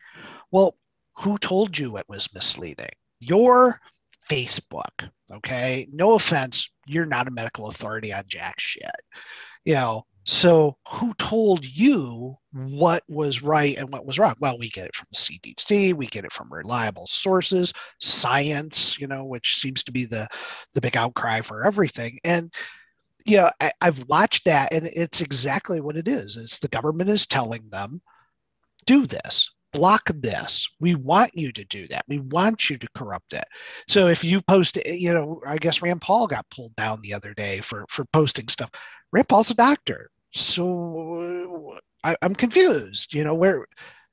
[0.51, 0.77] Well,
[1.17, 2.91] who told you it was misleading?
[3.21, 3.81] Your
[4.29, 5.11] Facebook.
[5.33, 5.87] Okay.
[5.93, 8.91] No offense, you're not a medical authority on jack shit.
[9.65, 14.35] You know, so who told you what was right and what was wrong?
[14.41, 19.07] Well, we get it from the CDC, we get it from reliable sources, science, you
[19.07, 20.29] know, which seems to be the
[20.75, 22.19] the big outcry for everything.
[22.25, 22.53] And
[23.25, 26.37] yeah, I, I've watched that, and it's exactly what it is.
[26.37, 28.01] It's the government is telling them
[28.87, 30.69] do this block this.
[30.81, 32.05] We want you to do that.
[32.09, 33.45] We want you to corrupt it.
[33.89, 37.15] So if you post eh, you know i guess rand paul got pulled down the
[37.15, 38.71] other day for for posting stuff.
[39.13, 40.11] Rand paul's a doctor.
[40.33, 43.67] So I, am confused you know where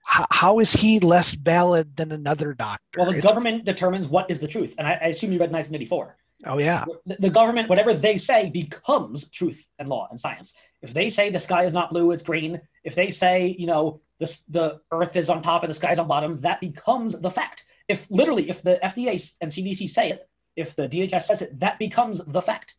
[0.03, 2.99] how, how is he less valid than another doctor?
[2.99, 5.51] Well the it's, government determines what is the truth and i, I assume you read
[5.51, 6.85] 1984 oh yeah.
[7.05, 10.53] The, the government whatever they say becomes truth and law and science.
[10.81, 12.61] If they say the sky is not blue it's green.
[12.83, 16.07] If they say you know the, the earth is on top and the sky's on
[16.07, 17.65] bottom, that becomes the fact.
[17.87, 21.79] If literally, if the FDA and CDC say it, if the DHS says it, that
[21.79, 22.75] becomes the fact.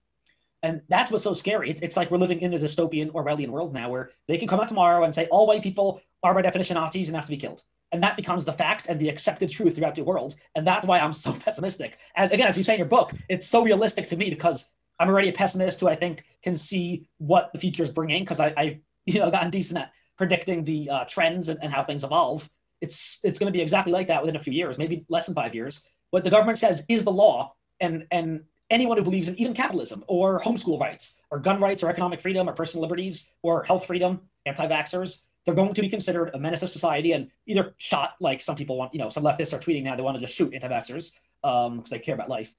[0.63, 1.71] And that's what's so scary.
[1.71, 4.61] It's, it's like we're living in a dystopian Orwellian world now where they can come
[4.61, 7.37] out tomorrow and say all white people are by definition Nazis and have to be
[7.37, 7.63] killed.
[7.93, 10.35] And that becomes the fact and the accepted truth throughout the world.
[10.55, 11.99] And that's why I'm so pessimistic.
[12.17, 15.09] As again, as you say in your book, it's so realistic to me because I'm
[15.09, 18.81] already a pessimist who I think can see what the future is bringing because I've
[19.07, 22.51] you know gotten decent at predicting the uh, trends and, and how things evolve.
[22.81, 25.35] It's it's going to be exactly like that within a few years, maybe less than
[25.35, 25.85] five years.
[26.11, 30.05] What the government says is the law, and and anyone who believes in even capitalism
[30.07, 34.21] or homeschool rights or gun rights or economic freedom or personal liberties or health freedom,
[34.47, 38.57] anti-vaxxers, they're going to be considered a menace to society and either shot like some
[38.57, 41.13] people want, you know, some leftists are tweeting now they want to just shoot anti-vaxxers
[41.43, 42.53] because um, they care about life.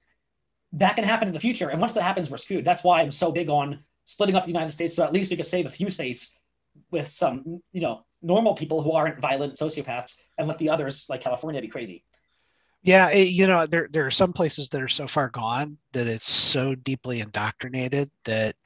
[0.72, 1.68] That can happen in the future.
[1.68, 2.64] And once that happens, we're screwed.
[2.64, 5.36] That's why I'm so big on splitting up the United States so at least we
[5.36, 6.32] can save a few states
[6.90, 11.22] with some, you know, normal people who aren't violent sociopaths and let the others, like
[11.22, 12.04] California, be crazy.
[12.82, 16.06] Yeah, it, you know, there there are some places that are so far gone that
[16.06, 18.56] it's so deeply indoctrinated that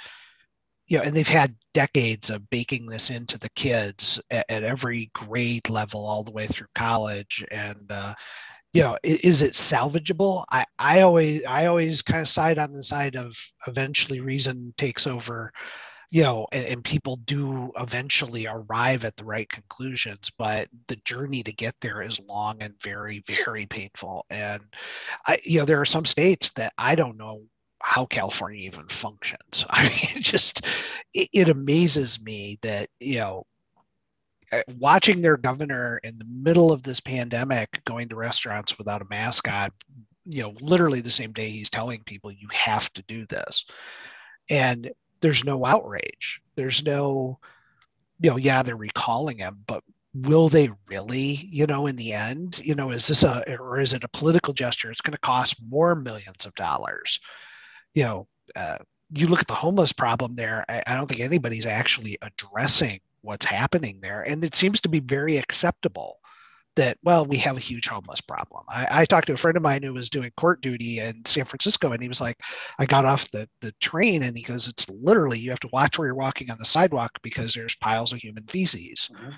[0.86, 5.10] you know, and they've had decades of baking this into the kids at, at every
[5.14, 8.14] grade level, all the way through college, and uh,
[8.72, 10.44] you know, is it salvageable?
[10.50, 15.06] I I always I always kind of side on the side of eventually reason takes
[15.06, 15.52] over
[16.14, 21.42] you know and, and, people do eventually arrive at the right conclusions but the journey
[21.42, 24.24] to get there is long and very very painful.
[24.30, 24.62] And
[25.26, 27.42] i you know there are some states that i don't know
[27.82, 29.66] how california even functions.
[29.70, 30.64] I mean it just
[31.14, 33.44] it, it amazes me that you know
[34.52, 39.06] uh, watching their governor in the middle of this pandemic going to restaurants without a
[39.10, 39.70] mask on
[40.24, 43.64] you know literally the same day he's telling people you have to do this.
[44.50, 44.90] And
[45.24, 46.42] there's no outrage.
[46.54, 47.38] There's no,
[48.20, 49.82] you know, yeah, they're recalling him, but
[50.12, 53.94] will they really, you know, in the end, you know, is this a, or is
[53.94, 54.90] it a political gesture?
[54.90, 57.20] It's going to cost more millions of dollars.
[57.94, 58.76] You know, uh,
[59.14, 63.46] you look at the homeless problem there, I, I don't think anybody's actually addressing what's
[63.46, 64.28] happening there.
[64.28, 66.18] And it seems to be very acceptable
[66.76, 68.64] that well we have a huge homeless problem.
[68.68, 71.44] I, I, talked to a friend of mine who was doing court duty in san
[71.44, 72.36] francisco and he was like
[72.78, 75.98] i got off the, the train and he goes it's literally you have to watch
[75.98, 79.30] where you're walking on the sidewalk because there's piles of human feces mm-hmm.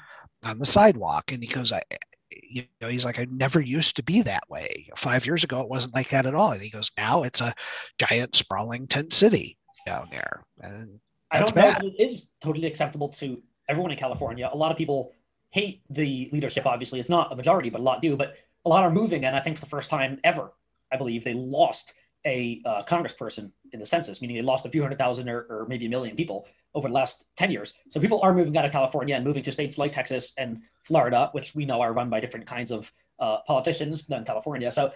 [0.48, 1.32] on the sidewalk.
[1.32, 1.82] And he goes i
[2.30, 4.88] you know he's like i never used to be that way.
[4.96, 6.52] Five years ago it wasn't like that at all.
[6.52, 7.54] And he goes now it's a
[7.98, 10.44] giant sprawling tent city down there.
[10.60, 14.48] And i don't know it is totally acceptable to everyone in california.
[14.52, 15.12] A lot of people
[15.56, 16.66] hate the leadership.
[16.66, 18.14] Obviously, it's not a majority, but a lot do.
[18.14, 18.34] But
[18.66, 20.52] a lot are moving, and I think for the first time ever,
[20.92, 21.94] I believe they lost
[22.26, 25.66] a uh, congressperson in the census, meaning they lost a few hundred thousand or, or,
[25.68, 27.72] maybe a million people over the last 10 years.
[27.90, 31.30] So people are moving out of California and moving to states like Texas and Florida,
[31.32, 34.70] which we know are run by different kinds of uh, politicians than California.
[34.72, 34.92] So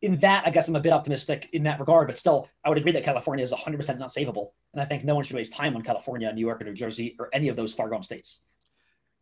[0.00, 2.78] in that, I guess I'm a bit optimistic in that regard, but still, I would
[2.78, 4.52] agree that California is 100% not savable.
[4.72, 7.16] And I think no one should waste time on California, New York, or New Jersey,
[7.18, 8.38] or any of those far gone states.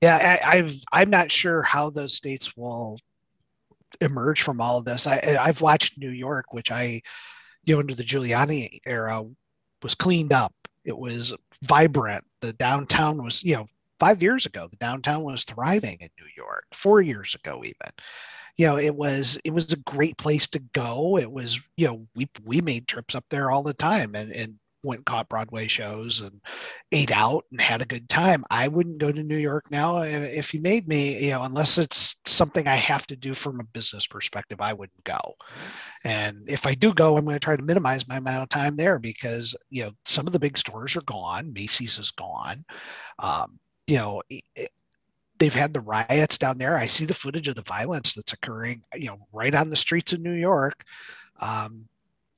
[0.01, 2.99] Yeah, I, I've I'm not sure how those states will
[4.01, 5.07] emerge from all of this.
[5.07, 7.03] I I've watched New York, which I,
[7.65, 9.25] you know, under the Giuliani era,
[9.83, 10.55] was cleaned up.
[10.85, 12.25] It was vibrant.
[12.41, 13.67] The downtown was, you know,
[14.01, 16.67] five years ago, the downtown was thriving in New York.
[16.73, 17.93] Four years ago, even,
[18.57, 21.19] you know, it was it was a great place to go.
[21.19, 24.59] It was, you know, we we made trips up there all the time, and and
[24.83, 26.41] went caught Broadway shows and
[26.93, 28.45] ate out and had a good time.
[28.51, 32.17] I wouldn't go to New York now if you made me, you know, unless it's
[32.27, 35.35] something I have to do from a business perspective, I wouldn't go.
[36.05, 38.77] And if I do go, I'm going to try to minimize my amount of time
[38.77, 41.53] there because, you know, some of the big stores are gone.
[41.53, 42.65] Macy's is gone.
[43.19, 44.71] Um, you know, it,
[45.39, 46.77] they've had the riots down there.
[46.77, 50.13] I see the footage of the violence that's occurring, you know, right on the streets
[50.13, 50.85] of New York.
[51.41, 51.87] Um,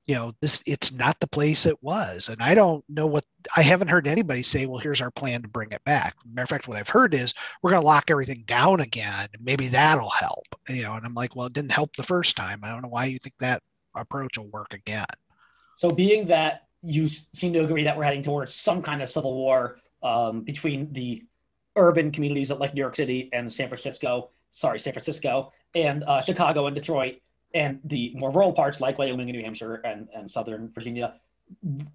[0.07, 2.29] you know this it's not the place it was.
[2.29, 3.25] And i don't know what
[3.57, 6.17] i haven't heard anybody say well here's our plan to bring it back.
[6.27, 9.29] Matter of fact what i've heard is we're going to lock everything down again.
[9.41, 12.61] Maybe that'll help you know and i'm like well it didn't help the first time.
[12.63, 13.63] I don't know why you think that
[13.95, 15.05] approach will work again.
[15.77, 19.35] So being that you seem to agree that we're heading towards some kind of civil
[19.35, 21.23] war um, between the
[21.77, 26.67] urban communities like New York City and San Francisco, sorry, San Francisco and uh, Chicago
[26.67, 27.17] and Detroit,
[27.55, 31.15] and the more rural parts like Wyoming and New Hampshire and, and Southern Virginia,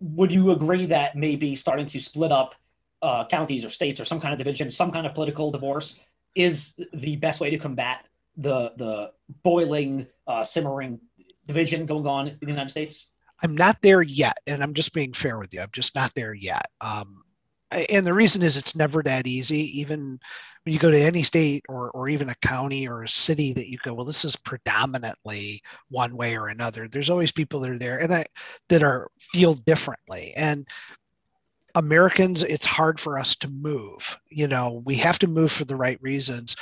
[0.02, 2.56] would you agree that maybe starting to split up
[3.02, 6.00] uh, counties or states or some kind of division, some kind of political divorce
[6.34, 8.06] is the best way to combat
[8.38, 9.12] the the
[9.44, 11.00] boiling, uh, simmering
[11.46, 13.10] division going on in the United States?
[13.42, 15.62] I'm not there yet, and I'm just being fair with you.
[15.62, 16.66] I'm just not there yet.
[16.82, 17.24] Um,
[17.72, 19.80] and the reason is it's never that easy.
[19.80, 20.20] Even
[20.66, 23.78] you go to any state or, or even a county or a city that you
[23.84, 26.88] go, well, this is predominantly one way or another.
[26.88, 28.26] There's always people that are there and
[28.70, 30.34] that are feel differently.
[30.36, 30.68] And
[31.76, 34.18] Americans, it's hard for us to move.
[34.30, 36.56] You know, we have to move for the right reasons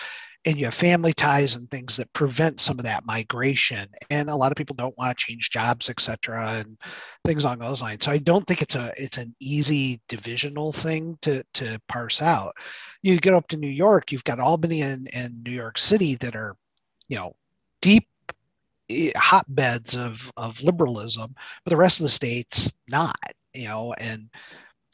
[0.45, 4.35] and you have family ties and things that prevent some of that migration and a
[4.35, 6.77] lot of people don't want to change jobs etc and
[7.25, 8.03] things along those lines.
[8.03, 12.55] So i don't think it's a it's an easy divisional thing to to parse out.
[13.01, 16.35] You get up to new york you've got albany and, and new york city that
[16.35, 16.55] are
[17.07, 17.35] you know
[17.81, 18.07] deep
[18.89, 23.17] eh, hotbeds of of liberalism but the rest of the states not
[23.53, 24.29] you know and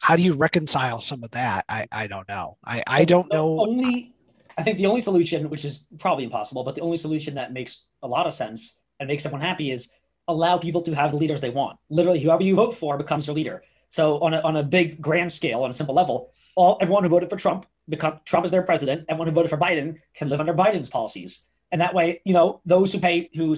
[0.02, 1.66] how do you reconcile some of that?
[1.68, 2.58] I i don't know.
[2.66, 4.14] I i don't know only
[4.60, 7.86] I think the only solution, which is probably impossible, but the only solution that makes
[8.04, 9.90] a lot of sense and makes everyone happy is
[10.28, 11.80] allow people to have the leaders they want.
[11.90, 13.64] Literally, whoever you vote for becomes your leader.
[13.90, 17.10] So on a, on a big grand scale, on a simple level, all everyone who
[17.10, 19.06] voted for Trump become Trump is their president.
[19.08, 22.60] Everyone who voted for Biden can live under Biden's policies, and that way, you know,
[22.66, 23.56] those who pay who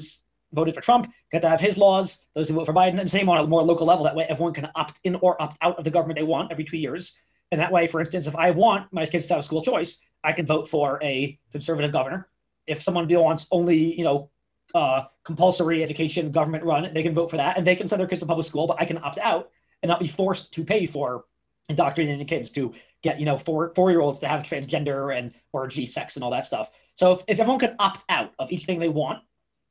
[0.54, 2.22] voted for Trump get to have his laws.
[2.36, 4.04] Those who vote for Biden, and same on a more local level.
[4.04, 6.64] That way, everyone can opt in or opt out of the government they want every
[6.64, 7.20] two years.
[7.52, 10.34] And that way, for instance, if I want my kids to have school choice, I
[10.34, 12.28] can vote for a conservative governor.
[12.68, 14.30] If someone wants only, you know,
[14.74, 18.08] uh, compulsory education, government run, they can vote for that, and they can send their
[18.08, 18.68] kids to public school.
[18.68, 19.50] But I can opt out
[19.82, 21.26] and not be forced to pay for
[21.68, 25.68] indoctrinating kids to get, you know, four four year olds to have transgender and or
[25.68, 26.72] G sex and all that stuff.
[26.96, 29.24] So if, if everyone could opt out of each thing they want,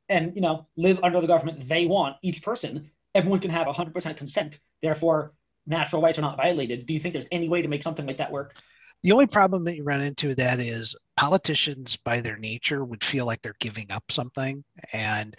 [0.09, 4.17] and you know, live under the government they want, each person, everyone can have 100%
[4.17, 4.59] consent.
[4.81, 5.33] Therefore,
[5.65, 6.85] natural rights are not violated.
[6.85, 8.55] Do you think there's any way to make something like that work?
[9.03, 13.25] The only problem that you run into that is politicians, by their nature, would feel
[13.25, 14.63] like they're giving up something.
[14.93, 15.35] And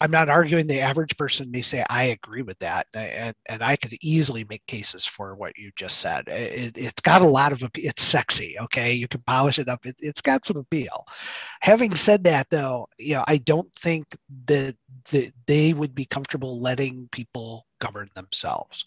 [0.00, 2.86] I'm not arguing the average person may say, I agree with that.
[2.94, 6.28] And, and I could easily make cases for what you just said.
[6.28, 8.58] It, has got a lot of, it's sexy.
[8.58, 8.92] Okay.
[8.92, 9.86] You can polish it up.
[9.86, 11.04] It, it's got some appeal.
[11.62, 14.04] Having said that though, you know, I don't think
[14.46, 14.76] that,
[15.10, 18.84] that they would be comfortable letting people govern themselves.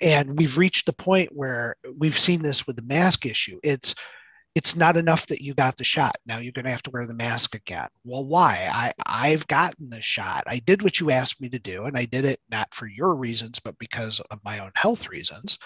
[0.00, 3.58] And we've reached the point where we've seen this with the mask issue.
[3.62, 3.94] It's,
[4.54, 6.16] it's not enough that you got the shot.
[6.26, 7.88] Now you're going to have to wear the mask again.
[8.04, 8.68] Well, why?
[8.70, 10.44] I, I've gotten the shot.
[10.46, 13.14] I did what you asked me to do, and I did it not for your
[13.14, 15.58] reasons, but because of my own health reasons.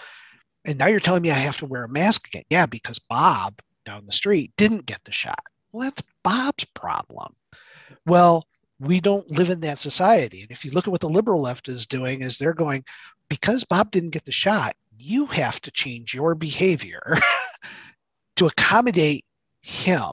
[0.65, 2.43] And now you're telling me I have to wear a mask again.
[2.49, 5.43] Yeah, because Bob down the street didn't get the shot.
[5.71, 7.33] Well, that's Bob's problem.
[8.05, 8.45] Well,
[8.79, 10.41] we don't live in that society.
[10.41, 12.83] And if you look at what the liberal left is doing, is they're going,
[13.29, 17.19] because Bob didn't get the shot, you have to change your behavior
[18.35, 19.25] to accommodate
[19.61, 20.11] him.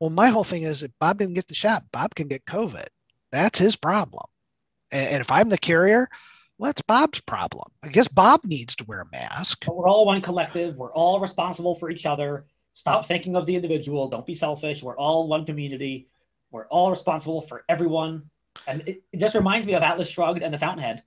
[0.00, 2.86] Well, my whole thing is if Bob didn't get the shot, Bob can get COVID.
[3.32, 4.24] That's his problem.
[4.92, 6.08] And if I'm the carrier,
[6.58, 7.70] well, that's Bob's problem.
[7.82, 9.64] I guess Bob needs to wear a mask.
[9.66, 10.76] But we're all one collective.
[10.76, 12.46] We're all responsible for each other.
[12.74, 14.08] Stop thinking of the individual.
[14.08, 14.82] Don't be selfish.
[14.82, 16.08] We're all one community.
[16.54, 18.30] We're all responsible for everyone.
[18.68, 21.02] And it, it just reminds me of Atlas Shrugged and the Fountainhead.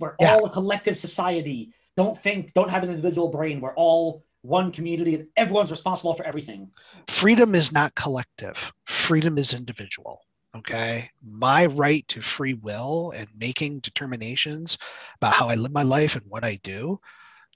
[0.00, 0.34] We're yeah.
[0.34, 1.74] all a collective society.
[1.98, 3.60] Don't think, don't have an individual brain.
[3.60, 6.70] We're all one community and everyone's responsible for everything.
[7.08, 10.22] Freedom is not collective, freedom is individual.
[10.56, 11.10] Okay.
[11.22, 14.78] My right to free will and making determinations
[15.16, 16.98] about how I live my life and what I do,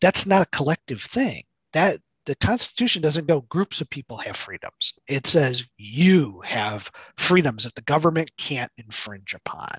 [0.02, 1.44] that's not a collective thing.
[1.72, 4.92] That the Constitution doesn't go groups of people have freedoms.
[5.08, 9.70] It says you have freedoms that the government can't infringe upon.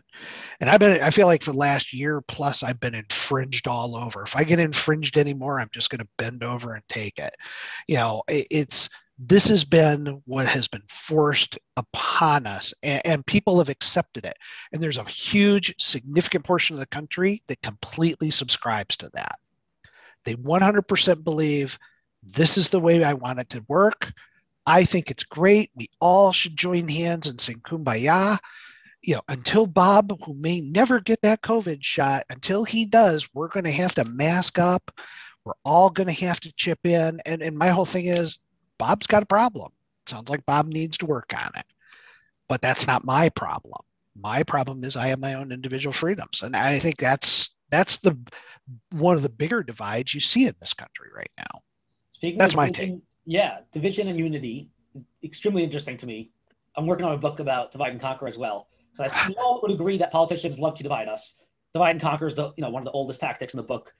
[0.59, 3.95] And I've been, I feel like for the last year plus, I've been infringed all
[3.95, 4.23] over.
[4.23, 7.35] If I get infringed anymore, I'm just going to bend over and take it.
[7.87, 8.89] You know, it, it's,
[9.23, 14.33] this has been what has been forced upon us and, and, people have accepted it
[14.73, 19.37] and there's a huge significant portion of the country that completely subscribes to that
[20.25, 21.77] they 100% believe
[22.23, 24.11] this is the way I want it to work.
[24.65, 25.71] I think it's great.
[25.75, 28.37] We all should join hands and sing kumbaya.
[29.01, 33.47] You know, until Bob, who may never get that COVID shot, until he does, we're
[33.47, 34.91] going to have to mask up.
[35.43, 37.19] We're all going to have to chip in.
[37.25, 38.39] And, and my whole thing is
[38.77, 39.71] Bob's got a problem.
[40.05, 41.65] Sounds like Bob needs to work on it.
[42.47, 43.81] But that's not my problem.
[44.15, 46.43] My problem is I have my own individual freedoms.
[46.43, 48.17] And I think that's that's the
[48.91, 51.61] one of the bigger divides you see in this country right now.
[52.21, 53.03] Speaking That's my drinking, take.
[53.25, 56.29] Yeah, division and unity is extremely interesting to me.
[56.77, 58.67] I'm working on a book about divide and conquer as well.
[58.95, 61.35] Because we all would agree that politicians love to divide us.
[61.73, 63.91] Divide and conquer is the you know one of the oldest tactics in the book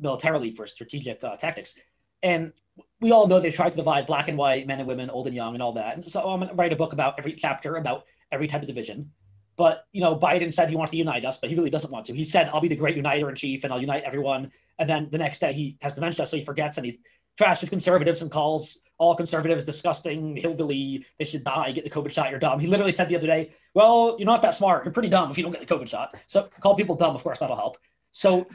[0.00, 1.76] militarily for strategic uh, tactics.
[2.24, 2.52] And
[3.00, 5.36] we all know they tried to divide black and white, men and women, old and
[5.36, 5.94] young, and all that.
[5.94, 8.66] And so I'm going to write a book about every chapter about every type of
[8.66, 9.12] division.
[9.56, 12.06] But you know, Biden said he wants to unite us, but he really doesn't want
[12.06, 12.12] to.
[12.12, 14.50] He said, "I'll be the great uniter in chief, and I'll unite everyone."
[14.80, 17.00] And then the next day, he has dementia, so he forgets and he
[17.38, 21.06] trashes conservatives and calls all conservatives disgusting, hillbilly.
[21.18, 21.70] They should die.
[21.72, 22.30] Get the COVID shot.
[22.30, 22.58] You're dumb.
[22.58, 24.84] He literally said the other day, "Well, you're not that smart.
[24.84, 27.14] You're pretty dumb if you don't get the COVID shot." So call people dumb.
[27.14, 27.78] Of course, that'll help.
[28.12, 28.46] So,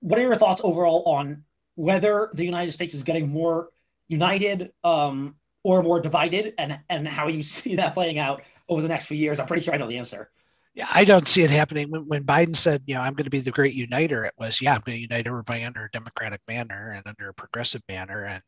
[0.00, 1.44] what are your thoughts overall on
[1.74, 3.70] whether the United States is getting more
[4.06, 5.34] united um,
[5.64, 9.16] or more divided, and and how you see that playing out over the next few
[9.16, 9.40] years?
[9.40, 10.30] I'm pretty sure I know the answer.
[10.74, 11.88] Yeah, I don't see it happening.
[11.90, 14.60] When, when Biden said, you know, I'm going to be the great uniter, it was,
[14.60, 18.24] yeah, I'm going to unite everybody under a democratic banner and under a progressive banner.
[18.24, 18.42] And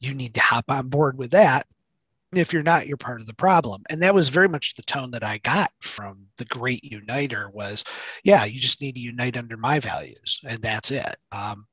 [0.00, 1.66] you need to hop on board with that.
[2.32, 3.82] If you're not, you're part of the problem.
[3.90, 7.84] And that was very much the tone that I got from the great uniter was,
[8.24, 10.40] yeah, you just need to unite under my values.
[10.48, 11.16] And that's it.
[11.32, 11.66] Um,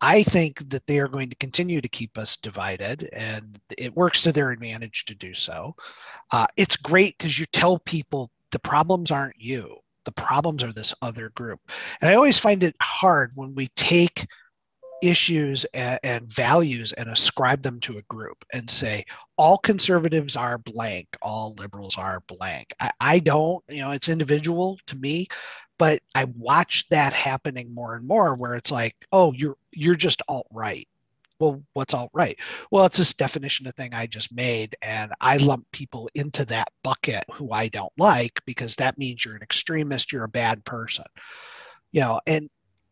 [0.00, 4.24] I think that they are going to continue to keep us divided, and it works
[4.24, 5.76] to their advantage to do so.
[6.32, 10.94] Uh, it's great because you tell people the problems aren't you, the problems are this
[11.02, 11.60] other group.
[12.00, 14.26] And I always find it hard when we take
[15.02, 19.04] issues and, and, values and ascribe them to a group and say
[19.36, 22.72] all conservatives are blank all liberals are blank.
[22.80, 25.26] I, I, don't you know it's individual to me
[25.78, 30.22] but i watch that happening more and more where it's like oh you're you're just
[30.28, 30.86] alt right
[31.42, 32.38] well what's alt right?
[32.70, 36.68] Well it's this definition of thing i just made and i lump people into that
[36.84, 41.04] bucket who i don't like because that means you're an extremist you're a bad person.
[41.90, 42.48] You know and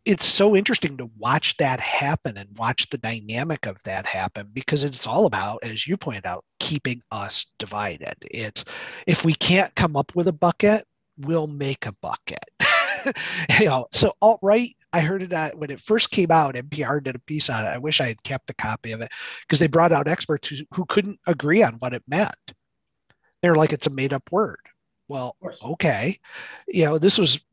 [0.06, 4.82] it's so interesting to watch that happen and watch the dynamic of that happen because
[4.82, 8.14] it's all about as you pointed out keeping us divided.
[8.22, 8.64] It's
[9.06, 10.84] if we can't come up with a bucket
[11.18, 12.44] we'll make a bucket
[13.58, 17.02] you know so alt right i heard it at, when it first came out npr
[17.02, 19.10] did a piece on it i wish i had kept a copy of it
[19.42, 22.34] because they brought out experts who, who couldn't agree on what it meant
[23.42, 24.60] they're like it's a made up word
[25.08, 26.16] well okay
[26.68, 27.44] you know this was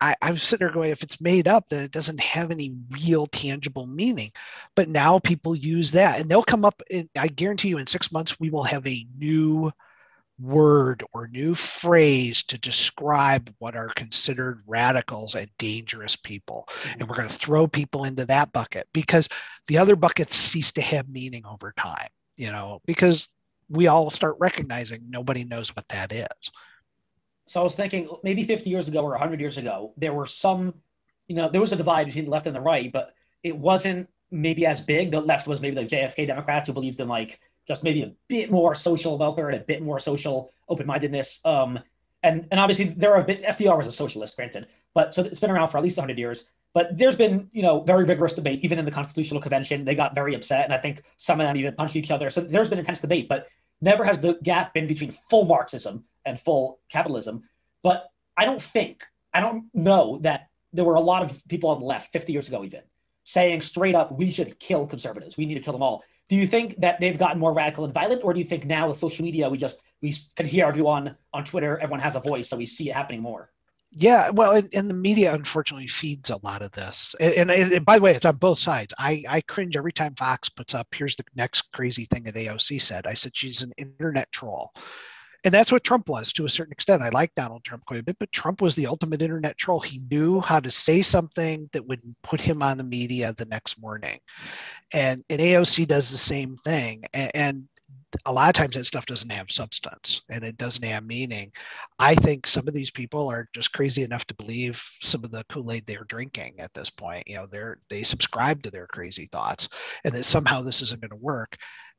[0.00, 2.74] I, I was sitting there going, if it's made up, then it doesn't have any
[2.90, 4.30] real tangible meaning.
[4.76, 6.82] But now people use that and they'll come up.
[6.90, 9.72] In, I guarantee you, in six months, we will have a new
[10.42, 16.68] word or new phrase to describe what are considered radicals and dangerous people.
[16.68, 17.00] Mm-hmm.
[17.00, 19.28] And we're going to throw people into that bucket because
[19.68, 23.28] the other buckets cease to have meaning over time, you know, because
[23.68, 26.26] we all start recognizing nobody knows what that is.
[27.48, 30.74] So I was thinking maybe 50 years ago or 100 years ago, there were some,
[31.26, 34.08] you know, there was a divide between the left and the right, but it wasn't
[34.30, 35.10] maybe as big.
[35.10, 37.40] The left was maybe the JFK Democrats who believed in like
[37.72, 41.40] just maybe a bit more social welfare and a bit more social open mindedness.
[41.44, 41.80] Um,
[42.22, 45.50] and and obviously there have been FDR was a socialist, granted, but so it's been
[45.50, 46.46] around for at least 100 years.
[46.74, 49.84] But there's been, you know, very vigorous debate, even in the Constitutional Convention.
[49.84, 52.30] They got very upset, and I think some of them even punched each other.
[52.30, 53.48] So there's been intense debate, but
[53.82, 57.42] never has the gap been between full Marxism and full capitalism.
[57.82, 58.04] But
[58.38, 59.04] I don't think,
[59.34, 62.48] I don't know that there were a lot of people on the left 50 years
[62.48, 62.82] ago, even
[63.24, 65.36] saying straight up, we should kill conservatives.
[65.36, 66.02] We need to kill them all.
[66.32, 68.88] Do you think that they've gotten more radical and violent, or do you think now
[68.88, 72.48] with social media, we just we can hear everyone on Twitter, everyone has a voice,
[72.48, 73.50] so we see it happening more?
[73.90, 77.14] Yeah, well, and, and the media unfortunately feeds a lot of this.
[77.20, 78.94] And, and, and, by the way, it's on both sides.
[78.98, 82.80] I, I cringe every time Fox puts up, here's the next crazy thing that AOC
[82.80, 83.06] said.
[83.06, 84.72] I said she's an internet troll.
[85.44, 87.02] And that's what Trump was to a certain extent.
[87.02, 89.80] I like Donald Trump quite a bit, but Trump was the ultimate internet troll.
[89.80, 93.80] He knew how to say something that would put him on the media the next
[93.80, 94.18] morning.
[94.92, 97.04] And, and AOC does the same thing.
[97.12, 97.68] And, and
[98.26, 101.50] a lot of times that stuff doesn't have substance and it doesn't have meaning.
[101.98, 105.44] I think some of these people are just crazy enough to believe some of the
[105.48, 107.24] Kool-Aid they're drinking at this point.
[107.26, 109.68] You know, they're they subscribe to their crazy thoughts
[110.04, 111.56] and that somehow this isn't going to work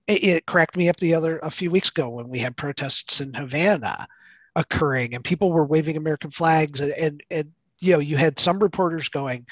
[0.07, 3.21] it, it cracked me up the other a few weeks ago when we had protests
[3.21, 4.07] in Havana
[4.55, 8.59] occurring and people were waving American flags and, and, and you know you had some
[8.59, 9.45] reporters going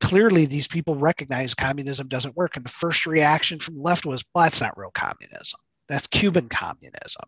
[0.00, 2.56] clearly these people recognize communism doesn't work.
[2.56, 5.60] And the first reaction from the left was well that's not real communism.
[5.88, 7.24] That's cuban communism.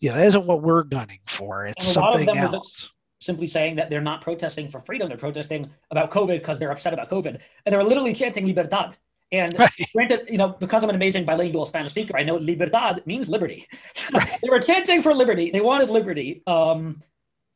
[0.00, 1.66] You know that isn't what we're gunning for.
[1.66, 2.90] It's something else.
[3.20, 5.08] simply saying that they're not protesting for freedom.
[5.08, 7.38] They're protesting about covid because they're upset about covid.
[7.64, 8.96] And they were literally chanting libertad
[9.38, 9.70] and right.
[9.94, 13.66] granted, you know, because I'm an amazing bilingual Spanish speaker, I know libertad means liberty.
[14.12, 14.38] Right.
[14.42, 15.50] they were chanting for liberty.
[15.50, 16.42] They wanted liberty.
[16.46, 17.02] Um,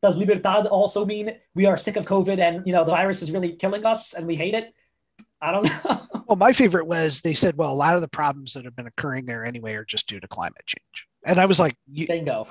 [0.01, 3.31] does libertad also mean we are sick of COVID and you know the virus is
[3.31, 4.73] really killing us and we hate it?
[5.41, 6.07] I don't know.
[6.27, 8.87] well, my favorite was they said, well, a lot of the problems that have been
[8.87, 11.07] occurring there anyway are just due to climate change.
[11.25, 12.47] And I was like, bingo.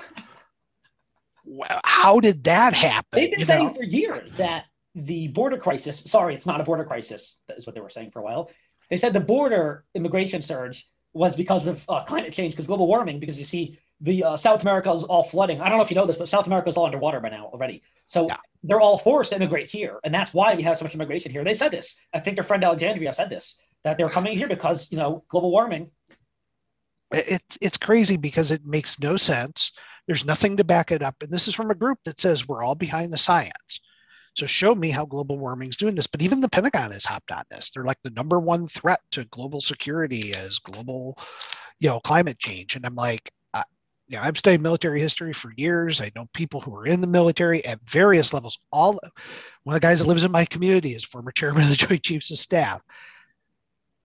[1.83, 3.07] How did that happen?
[3.11, 3.73] They've been saying know?
[3.73, 4.65] for years that
[4.95, 7.37] the border crisis, sorry, it's not a border crisis.
[7.47, 8.51] That is what they were saying for a while.
[8.89, 13.19] They said the border immigration surge was because of uh, climate change, because global warming,
[13.19, 15.61] because you see the uh, South America is all flooding.
[15.61, 17.47] I don't know if you know this, but South America is all underwater by now
[17.47, 17.83] already.
[18.07, 18.37] So yeah.
[18.63, 21.43] they're all forced to immigrate here, and that's why we have so much immigration here.
[21.43, 21.95] They said this.
[22.13, 25.51] I think their friend Alexandria said this that they're coming here because you know global
[25.51, 25.91] warming.
[27.11, 29.71] It's it's crazy because it makes no sense.
[30.07, 32.63] There's nothing to back it up, and this is from a group that says we're
[32.63, 33.79] all behind the science.
[34.39, 36.07] So show me how global warming is doing this.
[36.07, 37.71] But even the Pentagon has hopped on this.
[37.71, 41.17] They're like the number one threat to global security as global,
[41.81, 42.77] you know, climate change.
[42.77, 43.63] And I'm like, uh,
[44.07, 45.99] yeah, I've studied military history for years.
[45.99, 48.57] I know people who are in the military at various levels.
[48.71, 48.97] All
[49.63, 52.03] one of the guys that lives in my community is former chairman of the Joint
[52.03, 52.81] Chiefs of Staff.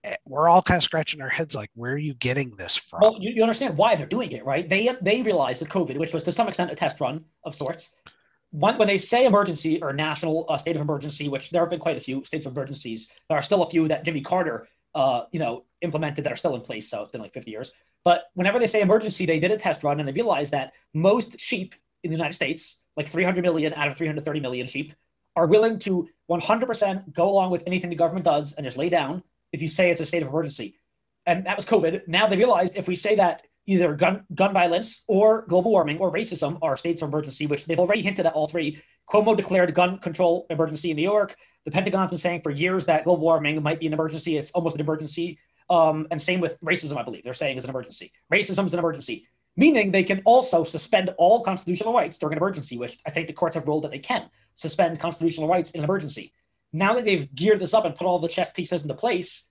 [0.03, 2.99] Eh, we're all kind of scratching our heads like, where are you getting this from?
[3.01, 4.67] Well, you, you understand why they're doing it, right?
[4.67, 7.93] They they realized with COVID, which was to some extent a test run of sorts,
[8.51, 11.79] when, when they say emergency or national uh, state of emergency, which there have been
[11.79, 15.23] quite a few states of emergencies, there are still a few that Jimmy Carter, uh,
[15.31, 16.89] you know, implemented that are still in place.
[16.89, 17.73] So it's been like 50 years.
[18.03, 21.39] But whenever they say emergency, they did a test run and they realized that most
[21.39, 24.93] sheep in the United States, like 300 million out of 330 million sheep,
[25.35, 29.23] are willing to 100% go along with anything the government does and just lay down
[29.51, 30.77] if you say it's a state of emergency.
[31.25, 32.07] And that was COVID.
[32.07, 36.11] Now they realized if we say that either gun gun violence or global warming or
[36.11, 38.81] racism are states of emergency, which they've already hinted at all three.
[39.09, 41.35] Cuomo declared gun control emergency in New York.
[41.65, 44.37] The Pentagon's been saying for years that global warming might be an emergency.
[44.37, 45.39] It's almost an emergency.
[45.69, 48.11] Um, and same with racism, I believe they're saying is an emergency.
[48.31, 52.77] Racism is an emergency, meaning they can also suspend all constitutional rights during an emergency,
[52.77, 55.85] which I think the courts have ruled that they can suspend constitutional rights in an
[55.85, 56.33] emergency.
[56.71, 59.47] Now that they've geared this up and put all the chess pieces into place,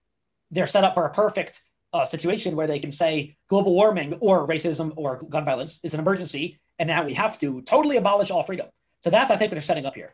[0.52, 1.63] they're set up for a perfect
[1.94, 6.00] uh, situation where they can say global warming or racism or gun violence is an
[6.00, 8.66] emergency, and now we have to totally abolish all freedom.
[9.02, 10.12] So that's I think what they're setting up here.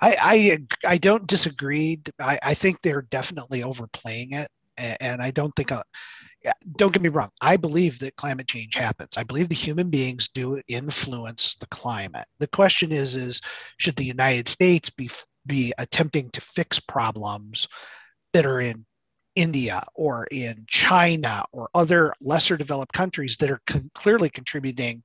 [0.00, 0.58] I I,
[0.94, 2.00] I don't disagree.
[2.20, 4.48] I, I think they're definitely overplaying it,
[4.78, 5.72] and I don't think.
[5.72, 5.82] Uh,
[6.78, 7.28] don't get me wrong.
[7.42, 9.18] I believe that climate change happens.
[9.18, 12.26] I believe the human beings do influence the climate.
[12.38, 13.42] The question is, is
[13.76, 15.10] should the United States be
[15.44, 17.66] be attempting to fix problems
[18.32, 18.86] that are in
[19.34, 25.02] India or in China or other lesser developed countries that are con- clearly contributing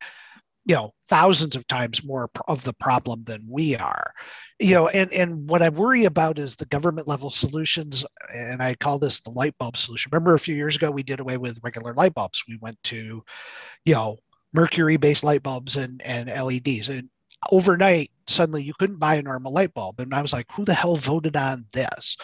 [0.66, 4.12] you know thousands of times more of the problem than we are.
[4.60, 8.04] You know and and what i worry about is the government level solutions
[8.34, 10.10] and i call this the light bulb solution.
[10.12, 12.44] Remember a few years ago we did away with regular light bulbs.
[12.48, 13.24] We went to
[13.86, 14.18] you know
[14.54, 17.10] mercury based light bulbs and and leds and
[17.52, 20.00] overnight suddenly you couldn't buy a normal light bulb.
[20.00, 22.18] And i was like who the hell voted on this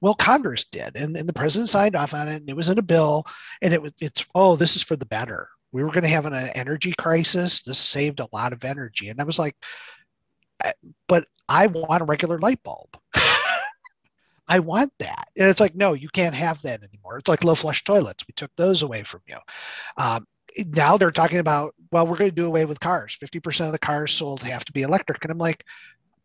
[0.00, 2.78] well, Congress did, and, and the president signed off on it, and it was in
[2.78, 3.26] a bill,
[3.62, 5.48] and it was it's oh, this is for the better.
[5.72, 7.62] We were going to have an, an energy crisis.
[7.62, 9.56] This saved a lot of energy, and I was like,
[11.08, 12.96] but I want a regular light bulb.
[14.48, 15.28] I want that.
[15.36, 17.18] And it's like, no, you can't have that anymore.
[17.18, 18.24] It's like low flush toilets.
[18.28, 19.38] We took those away from you.
[19.96, 20.26] Um,
[20.68, 23.18] now they're talking about, well, we're going to do away with cars.
[23.20, 25.22] 50% of the cars sold have to be electric.
[25.24, 25.64] And I'm like,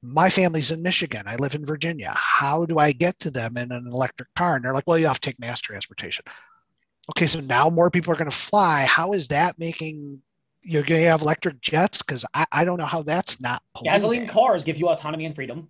[0.04, 1.24] my family's in Michigan.
[1.28, 2.12] I live in Virginia.
[2.16, 4.56] How do I get to them in an electric car?
[4.56, 6.26] And they're like, well, you have to take mass transportation.
[7.12, 8.86] Okay, so now more people are going to fly.
[8.86, 10.22] How is that making
[10.64, 12.00] you're going to have electric jets?
[12.00, 13.94] Because I, I don't know how that's not polluting.
[13.94, 15.68] gasoline cars give you autonomy and freedom,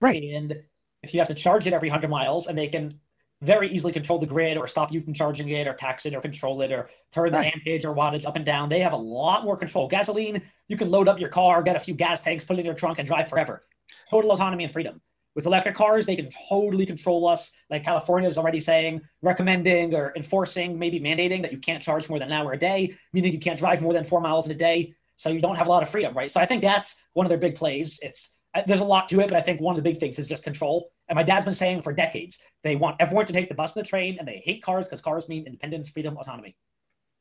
[0.00, 0.22] right?
[0.22, 0.62] And
[1.02, 2.98] if you have to charge it every hundred miles, and they can
[3.42, 6.20] very easily control the grid or stop you from charging it or tax it or
[6.20, 7.52] control it or turn the right.
[7.54, 8.68] ampage or wattage up and down.
[8.68, 9.88] They have a lot more control.
[9.88, 12.66] Gasoline, you can load up your car, get a few gas tanks, put it in
[12.66, 13.64] your trunk, and drive forever.
[14.10, 15.00] Total autonomy and freedom.
[15.34, 17.52] With electric cars, they can totally control us.
[17.68, 22.18] Like California is already saying, recommending or enforcing, maybe mandating that you can't charge more
[22.18, 24.54] than an hour a day, meaning you can't drive more than four miles in a
[24.54, 24.94] day.
[25.18, 26.30] So you don't have a lot of freedom, right?
[26.30, 28.00] So I think that's one of their big plays.
[28.02, 28.32] It's
[28.66, 30.42] there's a lot to it, but I think one of the big things is just
[30.42, 30.90] control.
[31.08, 33.84] And my dad's been saying for decades, they want everyone to take the bus and
[33.84, 36.56] the train, and they hate cars because cars mean independence, freedom, autonomy.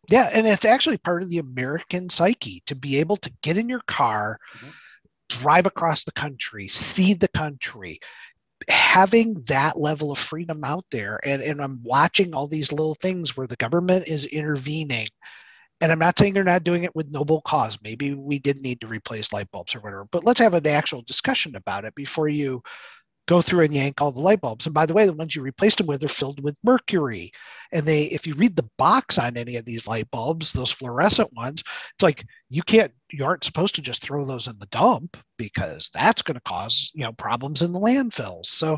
[0.10, 3.70] Yeah, and it's actually part of the American psyche to be able to get in
[3.70, 4.70] your car, mm-hmm.
[5.30, 8.00] drive across the country, see the country,
[8.70, 11.20] having that level of freedom out there.
[11.24, 15.08] And, and I'm watching all these little things where the government is intervening
[15.82, 17.78] and I'm not saying they're not doing it with noble cause.
[17.84, 21.02] Maybe we did need to replace light bulbs or whatever, but let's have an actual
[21.02, 22.64] discussion about it before you
[23.28, 24.66] go through and yank all the light bulbs.
[24.66, 27.32] And by the way, the ones you replaced them with are filled with mercury.
[27.72, 31.30] And they, if you read the box on any of these light bulbs, those fluorescent
[31.36, 35.18] ones, it's like you can't, you aren't supposed to just throw those in the dump
[35.38, 38.46] because that's going to cause, you know, problems in the landfills.
[38.46, 38.78] So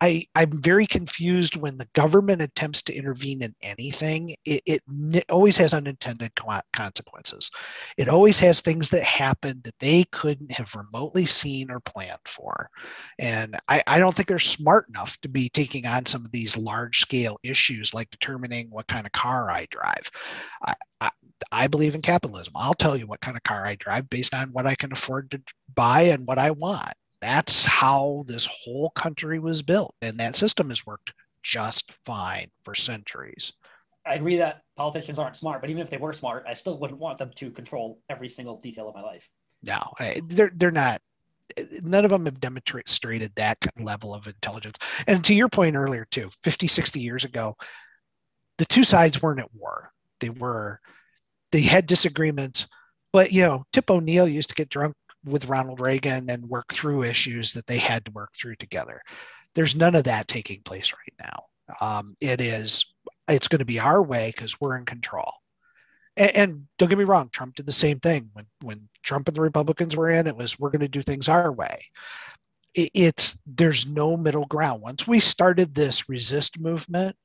[0.00, 4.34] I, I am very confused when the government attempts to intervene in anything.
[4.44, 6.32] It, it, it always has unintended
[6.72, 7.50] consequences.
[7.96, 12.68] It always has things that happen that they couldn't have remotely seen or planned for.
[13.18, 16.56] And I, I don't think they're smart enough to be taking on some of these
[16.56, 20.10] large scale issues like determining what kind of car I drive.
[20.62, 21.10] I, I,
[21.50, 22.52] I believe in capitalism.
[22.56, 25.30] I'll tell you what kind of car I drive based on what I can afford
[25.32, 25.42] to
[25.74, 26.92] buy and what I want
[27.22, 29.94] that's how this whole country was built.
[30.02, 33.52] And that system has worked just fine for centuries.
[34.04, 36.98] I agree that politicians aren't smart, but even if they were smart, I still wouldn't
[36.98, 39.28] want them to control every single detail of my life.
[39.62, 39.80] No,
[40.24, 41.00] they're they're not.
[41.82, 44.78] None of them have demonstrated that level of intelligence.
[45.06, 47.56] And to your point earlier, too, 50, 60 years ago,
[48.58, 49.92] the two sides weren't at war.
[50.20, 50.80] They were,
[51.52, 52.66] they had disagreements,
[53.12, 54.94] but you know, Tip O'Neill used to get drunk
[55.24, 59.00] with Ronald Reagan and work through issues that they had to work through together.
[59.54, 61.44] There's none of that taking place right now.
[61.80, 62.92] Um, it is,
[63.28, 65.32] it's going to be our way because we're in control.
[66.16, 69.36] And, and, don't get me wrong, Trump did the same thing when when Trump and
[69.36, 70.26] the Republicans were in.
[70.26, 71.86] It was we're going to do things our way.
[72.74, 74.82] It, it's there's no middle ground.
[74.82, 77.16] Once we started this resist movement,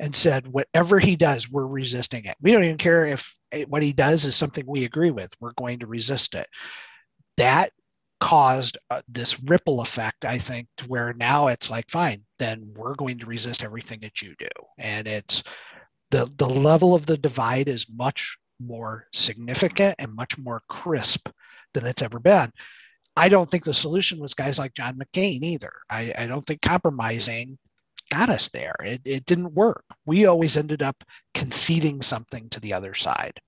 [0.00, 2.34] and said, whatever he does, we're resisting it.
[2.40, 3.34] We don't even care if
[3.68, 5.30] what he does is something we agree with.
[5.40, 6.48] We're going to resist it
[7.40, 7.70] that
[8.20, 12.94] caused uh, this ripple effect i think to where now it's like fine then we're
[12.94, 14.48] going to resist everything that you do.
[14.78, 15.44] And it's
[16.10, 21.28] the the level of the divide is much more significant and much more crisp
[21.74, 22.50] than it's ever been.
[23.16, 25.72] I don't think the solution was guys like john mccain either.
[25.88, 27.58] I, I don't think compromising
[28.10, 28.74] got us there.
[28.82, 29.84] It, it didn't work.
[30.04, 33.38] We always ended up conceding something to the other side.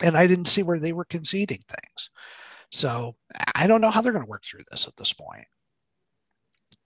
[0.00, 2.10] And i didn't see where they were conceding things
[2.72, 3.14] so
[3.54, 5.46] I don't know how they're going to work through this at this point.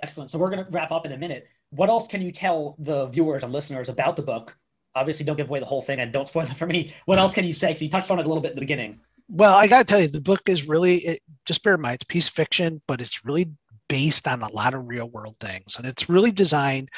[0.03, 0.31] Excellent.
[0.31, 1.47] So we're going to wrap up in a minute.
[1.71, 4.57] What else can you tell the viewers and listeners about the book?
[4.95, 6.93] Obviously, don't give away the whole thing and don't spoil it for me.
[7.07, 7.69] What else can you say?
[7.69, 9.01] Because you touched on it a little bit in the beginning.
[9.29, 11.97] Well, I got to tell you, the book is really, it, just bear in mind,
[11.97, 13.51] it's piece fiction, but it's really
[13.89, 15.77] based on a lot of real world things.
[15.77, 16.89] And it's really designed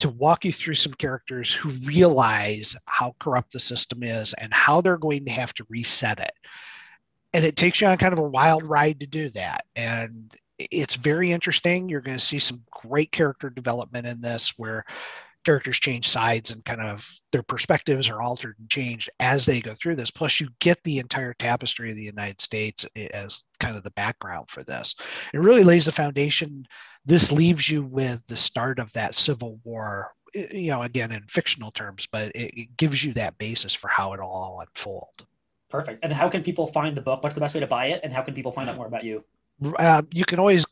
[0.00, 4.80] to walk you through some characters who realize how corrupt the system is and how
[4.80, 6.32] they're going to have to reset it
[7.36, 9.66] and it takes you on kind of a wild ride to do that.
[9.76, 11.86] And it's very interesting.
[11.86, 14.86] You're going to see some great character development in this where
[15.44, 19.74] characters change sides and kind of their perspectives are altered and changed as they go
[19.74, 20.10] through this.
[20.10, 24.48] Plus you get the entire tapestry of the united states as kind of the background
[24.48, 24.94] for this.
[25.34, 26.66] It really lays the foundation.
[27.04, 31.70] This leaves you with the start of that civil war you know again in fictional
[31.70, 35.24] terms but it, gives you that basis for how it all unfold
[35.76, 36.02] Perfect.
[36.02, 37.22] And how can people find the book?
[37.22, 38.00] What's the best way to buy it?
[38.02, 39.22] And how can people find out more about you?
[39.78, 40.64] Uh, you can always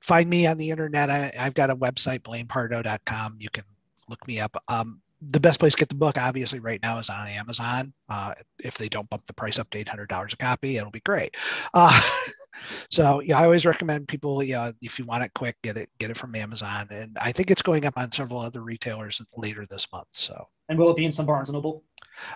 [0.00, 1.10] find me on the internet.
[1.10, 3.36] I, have got a website, blainepardoe.com.
[3.38, 3.64] You can
[4.08, 4.56] look me up.
[4.68, 7.92] Um, the best place to get the book, obviously, right now is on Amazon.
[8.08, 11.36] Uh, if they don't bump the price up to $800 a copy, it'll be great.
[11.74, 12.00] Uh,
[12.90, 16.10] so yeah, I always recommend people, yeah, if you want it quick, get it, get
[16.10, 16.88] it from Amazon.
[16.90, 20.08] And I think it's going up on several other retailers later this month.
[20.12, 20.48] So.
[20.68, 21.84] And will it be in some Barnes and Noble?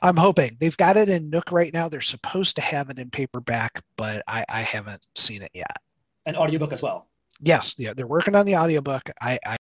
[0.02, 1.88] I'm hoping they've got it in Nook right now.
[1.88, 5.76] They're supposed to have it in paperback, but I, I haven't seen it yet.
[6.26, 7.08] An audiobook as well.
[7.42, 9.02] Yes, yeah, they're working on the audiobook.
[9.20, 9.56] I, I